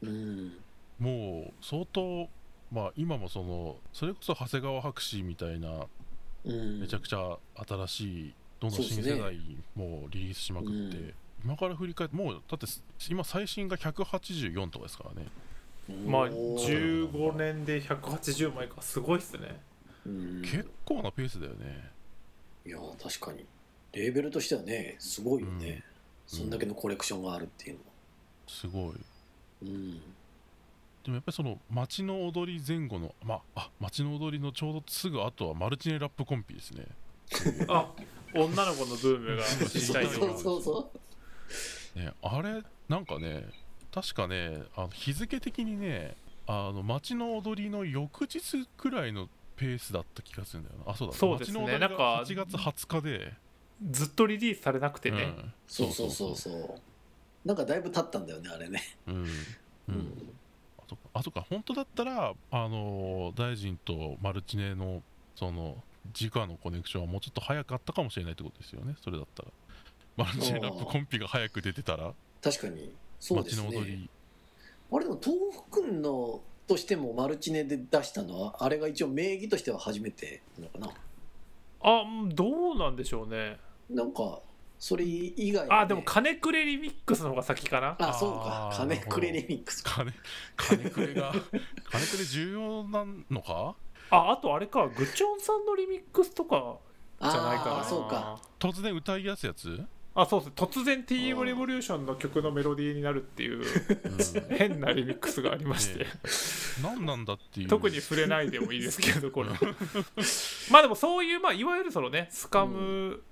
[0.02, 0.08] な。
[0.08, 0.52] うん。
[0.98, 2.28] もう相当
[2.72, 5.86] まあ今もそのそれこそ長谷川博士みたいな
[6.44, 6.80] うん。
[6.80, 7.36] めちゃくちゃ
[7.68, 9.38] 新しいどんどん新世代
[9.74, 11.14] もリリースしまくって、うん。
[11.44, 12.66] 今から振り返ってもうだって
[13.08, 15.28] 今最新が184とかですからね。
[16.06, 19.60] まあおー15年で180枚かすごいっすね。
[20.04, 20.42] うん。
[20.42, 21.95] 結構なペースだよね
[22.66, 23.44] いや確かに。
[23.92, 25.84] レーベルとしてはねすごいよね、
[26.32, 26.38] うん。
[26.38, 27.86] そんだけのコレクションがあるっていうのは。
[28.48, 28.94] すごい。
[29.62, 29.94] うん。
[29.94, 30.00] で
[31.08, 36.86] もやっぱりその街の踊り前後のまあ街の踊りのちょうどすぐ後はマルチネラップコンピですね。
[37.68, 37.92] あ
[38.34, 40.38] 女の子のブームが知りそうたいそう。
[40.38, 40.90] そうそ
[41.94, 43.44] ねあれなんかね
[43.92, 50.92] 確かねあの日付的にねあの街の踊りの翌日くらいのペースだった気がするんだよな。
[50.92, 51.14] あそうだ。
[51.14, 51.60] そうですね。
[51.60, 53.34] 街の踊りがなんか8月20日で。
[53.90, 55.52] ずっとリリースされなくてね、うん。
[55.66, 56.36] そうそうそう。
[56.36, 56.80] そう
[57.46, 58.82] なんかだいぶ経ったんだよねあれね。
[59.06, 59.14] うん。
[59.14, 59.18] う
[59.88, 59.94] うん。
[59.96, 60.32] ん
[60.78, 61.44] あとあとか。
[61.48, 65.02] 本当だったらあのー大臣とマルチネの
[65.34, 65.82] その
[66.18, 68.94] 直のコネクションはもうちょっと早かったかもしれないってことですよね。
[69.02, 69.48] それだったら。
[70.16, 72.12] マルチネラップコンピが早く出てたら。
[72.42, 72.92] 確かに。
[73.20, 73.70] そうで街すね。
[73.70, 74.10] の踊り。
[74.92, 75.36] あれでも東
[75.70, 80.94] 北のとしてもマルチネで出したのはあれが一応名義としては初めてなのかな。
[81.82, 83.58] あうんどうなんでしょうね。
[83.88, 84.40] なんか
[84.78, 87.96] それ以外、ね、あでも金くれリミックスの方が先かな。
[87.98, 88.70] あそうか。
[88.76, 89.82] 金くれリミックス。
[89.82, 90.04] か
[90.56, 93.74] 金金くれが金くれ重要なのか？
[94.10, 94.88] ああとあれか。
[94.88, 96.78] グチョンさんのリミックスとか
[97.22, 97.84] じゃないかな。
[97.84, 98.38] そうか。
[98.58, 99.82] 突然歌いやすやつ、
[100.16, 101.82] あそうです突然 TM レボリュー。
[101.82, 103.64] ションの曲のメロディーになるっていううん。
[104.56, 106.06] 変なリミックスがありまして、ね
[106.82, 107.68] 何なんだっていう。
[107.68, 109.50] 特に触れないでもいいですけどこれ。
[110.70, 113.22] まあでもそういう、まあ、いわゆるそのねスカム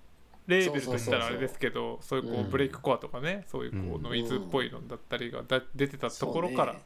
[0.46, 6.76] レーベルとしたらあれですけどそういうこううんブレイクコアとかねそういうこううんノイズっぽいのだったりがだ出てたところから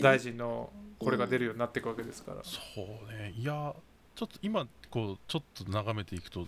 [0.00, 3.34] 大臣のこれが出るようになっていくわけですから、そうね。
[3.36, 3.74] いや
[4.14, 6.46] ちょっと今こうちょっと眺めていくと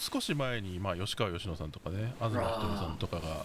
[0.00, 3.44] 少し前に、まあ、吉川佳乃さんとかね東ひとみさんとかが。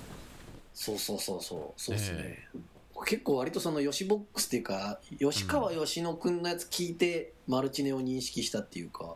[0.73, 2.19] そうそうそうそうそうですね。
[2.21, 2.59] え、
[3.05, 9.15] 結構割とその吉ボックスっていうか吉川佳乃君のやつ聞いてマルチネを認識したっていうか。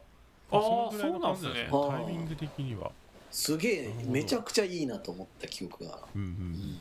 [0.52, 1.70] あーそのぐらいの感じそうなんですね。
[1.72, 2.92] あータイミング的には。
[3.32, 6.78] すげえめちゃくちゃいいなと思った記憶が、うんうんうん。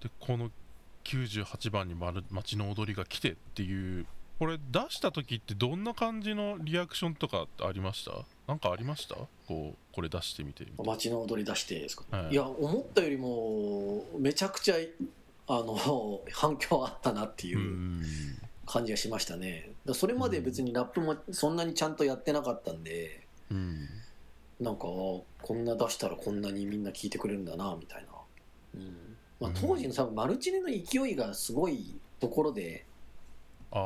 [0.00, 0.50] でこの
[1.04, 4.06] 98番にまる街の踊りが来てっていう
[4.38, 8.12] これ出した時ってどんな感じのリアクションとかありました？
[8.46, 9.14] なんかありました？
[9.48, 12.32] こうこれ出してみて街の踊り出してですか、はい。
[12.32, 14.74] い、や思ったよりもめちゃくちゃ
[15.48, 15.76] あの
[16.32, 18.02] 反響あったなっていううん。
[18.66, 19.70] 感じがしましたね。
[19.84, 23.88] だそれまで別にラップもそんなにちゃんとやってなかったんでうん。
[24.60, 25.24] なんかあこ
[25.54, 28.08] んな出したらこんなにみんな聞いてくれるんだなみたいな、
[28.74, 29.16] うん。
[29.38, 32.84] まあうん、当時の多分マルチネの勢いがすごいところで、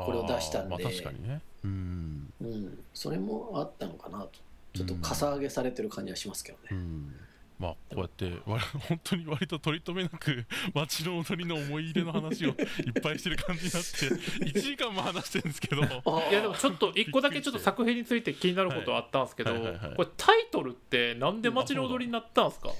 [0.06, 0.70] これを出したんで。
[0.70, 1.40] まあ確かにね。
[1.64, 2.32] うん。
[2.40, 4.30] うん、それもあったのかなと。
[4.72, 7.14] ちょっとかさ上げされてる感じはしますけどね、うん。
[7.58, 12.56] まあこうやってわ 本当に割と取り留めなく 街の踊りの思い入れの話をいっ
[13.02, 13.88] ぱいしてる感じになって
[14.46, 15.82] 1時間も話してるんですけど。
[15.82, 19.58] いやでもちょっと一個だけちょっと作品について気になることはあったんですけど、こ
[20.02, 22.70] れタイトルってなんで街の踊りになったんですか、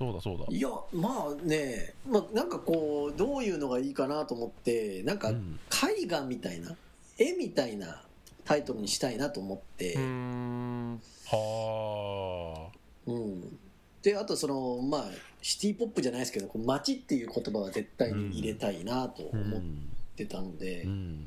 [0.00, 0.46] そうだそうだ。
[0.48, 5.60] いやまあね、まあ、なんかこうどういうのがいいかなと思ってなんかうん。
[6.02, 6.74] 絵画みたいな
[7.18, 8.02] 絵みたいな
[8.46, 11.00] タイトルにしたいなと思って、うーん。
[11.30, 12.70] は
[13.06, 13.58] うん、
[14.02, 15.04] であとそのまあ
[15.42, 21.26] シティ・ポップじゃないですけどこう街っていう言葉は絶対に入れたいなとあう思っんてたので、うん。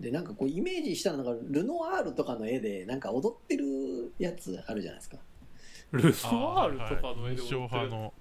[0.00, 5.16] でなんかこうイメージしたのがルノワールとかの絵でなんか踊ってるやつあるじゃないですか
[5.92, 8.14] ルノワールとかの絵で印象踊っての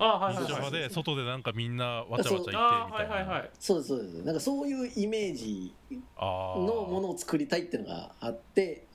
[0.00, 0.70] あはいはいはい。
[0.70, 2.60] で外でなんかみんなわちゃわちゃいてみたいな。
[2.60, 8.86] あはいはいはいそうですそうですなんかそういうイメージのものを作りたいっていうのがあって。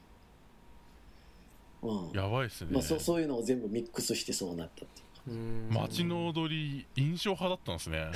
[1.82, 2.12] うん。
[2.14, 5.70] やばいっすね、まあ、そそういうのを全部ミックスしてそうなったっていううーん。
[5.74, 8.08] 街の踊り印象派だったんですね。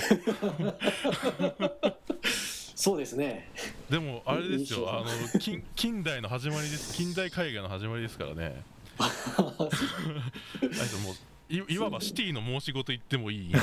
[2.78, 3.51] そうですね。
[3.89, 4.88] でもあれですよ。
[4.89, 6.93] あの近 近代の始まりです。
[6.93, 8.64] 近代絵画の始まりですからね
[8.98, 9.70] も
[11.12, 11.16] う
[11.50, 13.54] いいわばシティの申し子と言ってもいい。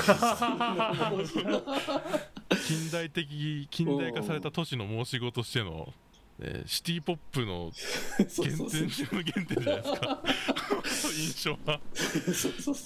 [2.67, 5.93] 近代的近代化された都市の申し子としての、
[6.41, 7.71] えーシティポップの
[8.17, 8.27] 原
[8.71, 10.23] 点中の原点じゃないですか。
[11.17, 12.83] 印象派そうそうそ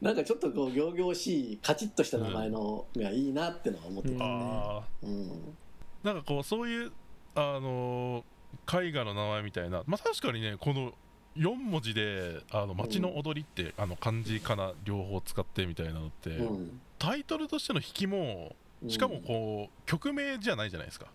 [0.00, 0.04] う。
[0.04, 5.54] なんかちょっとこう仰々しいカチッとした名前のがいいなってのは思ってうんたね、ああうん。
[6.02, 6.92] なんかこうそういう
[7.34, 8.24] あのー
[8.86, 9.82] 絵画の名前みたいな。
[9.86, 10.94] まあ確かにねこの
[11.36, 16.80] 4文字であの街の踊りって、あの漢字かな両方使ってみたいなのって、うん。
[16.98, 18.56] タイトルとしての引きも
[18.86, 21.06] しかもこう、曲名じゃないじゃないですか。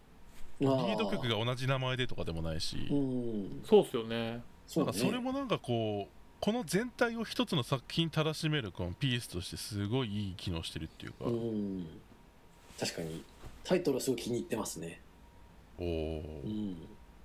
[0.59, 3.61] リード曲がが同じ名前でとかでもないし、うん。
[3.65, 4.41] そうっすよね。
[4.75, 11.87] なんかそれもなんかこうこの全体を一つの作品にたらしめるこのピースとしてすごいいい機能してるっていうか、うん。
[12.79, 13.23] 確かに。
[13.63, 14.99] タイトルはすごい気に入ってますね。
[15.79, 16.77] おおうん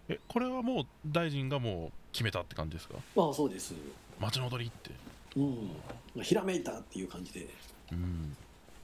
[0.09, 2.95] えこれはもう大臣がもう決めたって感じですか？
[3.15, 3.75] まあそうです。
[4.19, 4.91] 街の踊りって。
[5.37, 6.23] うん。
[6.23, 7.47] ひらめいたっていう感じで。
[7.93, 8.37] うん。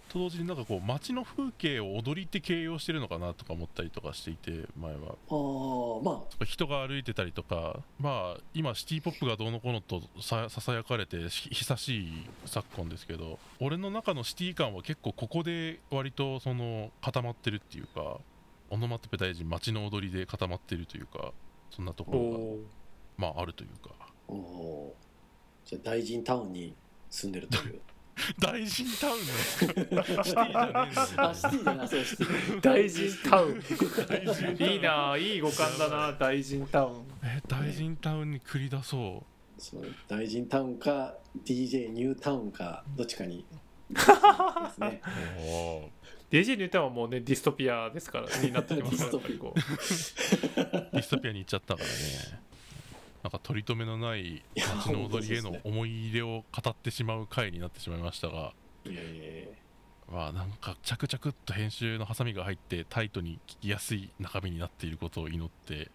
[0.09, 4.99] と同時になんかこう街の風景を踊りって形容してるのかなとか思ったりとかしていて前は。
[4.99, 6.45] ああまあ。
[6.45, 7.81] 人が歩いてたりとか。
[7.99, 18.19] まあ今シティ・ポップがどうのこうのとさささやかれてひ久しい昨今ですけど俺の中のシティ感は結構ここで割とその固まってるっていうか
[18.71, 21.33] オノマトペ大臣街の踊りで固まってるというか
[21.71, 22.59] そんなとこおろがお
[23.17, 23.91] まああるというか。
[24.29, 25.69] おおー。
[25.71, 26.75] じゃあ大臣タウンに
[27.11, 27.81] 住んでるという。
[28.39, 29.27] 大臣タウン？
[29.27, 31.29] ですかシティじゃねえんだよ。
[31.31, 32.61] あシティじゃないそうシティ。
[32.61, 33.61] 大臣タウン。
[33.61, 34.73] 大臣タウン。
[34.73, 37.07] いいないい五感だな大臣タウン。
[37.25, 39.25] え大臣タウンに繰り出そ
[39.59, 39.61] う。
[39.61, 43.45] その大臣タウンか DJ ニュータウンかどっちかに。
[43.91, 45.01] ですね
[46.35, 51.33] おー DJ ニュータウンはもうねディストピアですからになってきますから ディストピア。
[51.33, 51.95] に行っちゃったからね。
[53.23, 58.53] なんか取り留めのない街の踊りへの思い入れを語ってしまう回になってしまいましたが。
[58.85, 59.45] いやいやいや。
[60.13, 65.91] まあなんか着々と編集のハサミが入ってタイトに聞きやすい中身になっていることを祈って。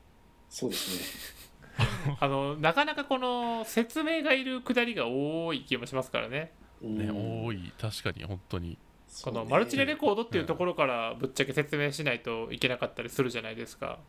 [0.49, 1.49] そうです
[2.19, 6.51] あのなかなかこの説明がいるくだりが多い気もしますからね。
[6.81, 7.71] ね多い。
[7.79, 8.77] 確かに本当に
[9.23, 13.99] このマルチネレコードっていうところからぶっちゃけ説明しないといけなかったりするじゃないですか。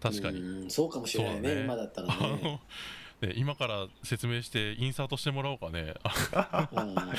[0.00, 1.60] 確かに、うんそうかもしれないねね。
[1.62, 2.60] 今だったらあのね。
[3.20, 5.94] ね今から説明してインサートしてもらおうかね。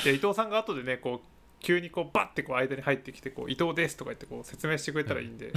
[0.06, 5.52] 伊藤さんが後でねこう急にこうバッてこう間に入ってきてこう伊藤ですとか言ってこう説明してくれたらいいんで。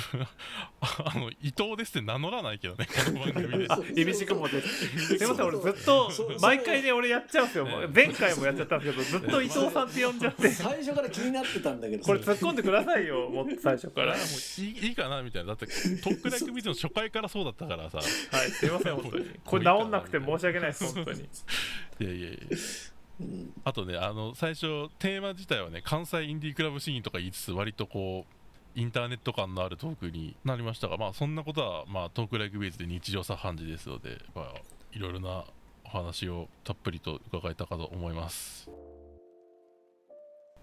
[0.81, 4.01] あの伊藤ですって名乗らないけどね この番組で。
[4.01, 5.17] いびしくもです。
[5.17, 7.65] すいません俺ずっと毎回ね俺やっちゃうんですよ。
[7.65, 10.49] ね前回もやっちゃったんですけどずっと伊藤さんって呼んじゃって。
[10.49, 14.13] 最初から気になってたんだけどこれ突っ込んでくださいよもっと最初から。
[14.13, 15.49] あもういいいいかなみたいな。
[15.49, 17.99] だってトックライクビズの初回からそうだったからさ。
[17.99, 19.39] はいすいません本当に。
[19.45, 21.21] これ治んなくて申し訳ないです本当に。
[21.99, 22.57] いやいやいや
[23.63, 34.45] あとねあの最初テーマ自体はね関西インディークラブシーンとか言いつつ割とこうインターネット感のあるトークになりましたがまあそんなことはまあトークライクビズで日常茶飯事ですのでまあ
[34.91, 35.45] いろいろな
[35.85, 38.69] お話をたっぷりと伺えたかと思います。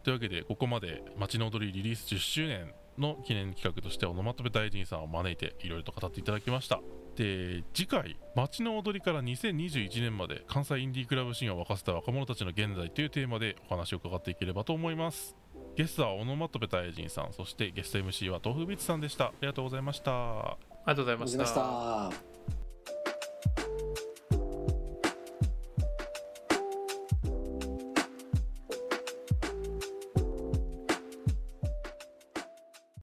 [0.02, 6.80] というわけでここまで街の踊りリリース10周年の記念企画としてオノマトペ大臣さんを招いていろいろと語っていただきました。
[7.16, 15.36] で次回「街の踊りから2021年まで関西インディークラブシーンを沸かせた若者たちの現在」というテーマでお話を伺っていければと思います。
[15.76, 19.26] ゲストはオノマトペ大臣さんそしてゲスト MC は豆腐ビッツさんでした。
[19.26, 20.12] ありがとうございました。
[20.12, 20.56] あ
[20.86, 22.29] りがとうございました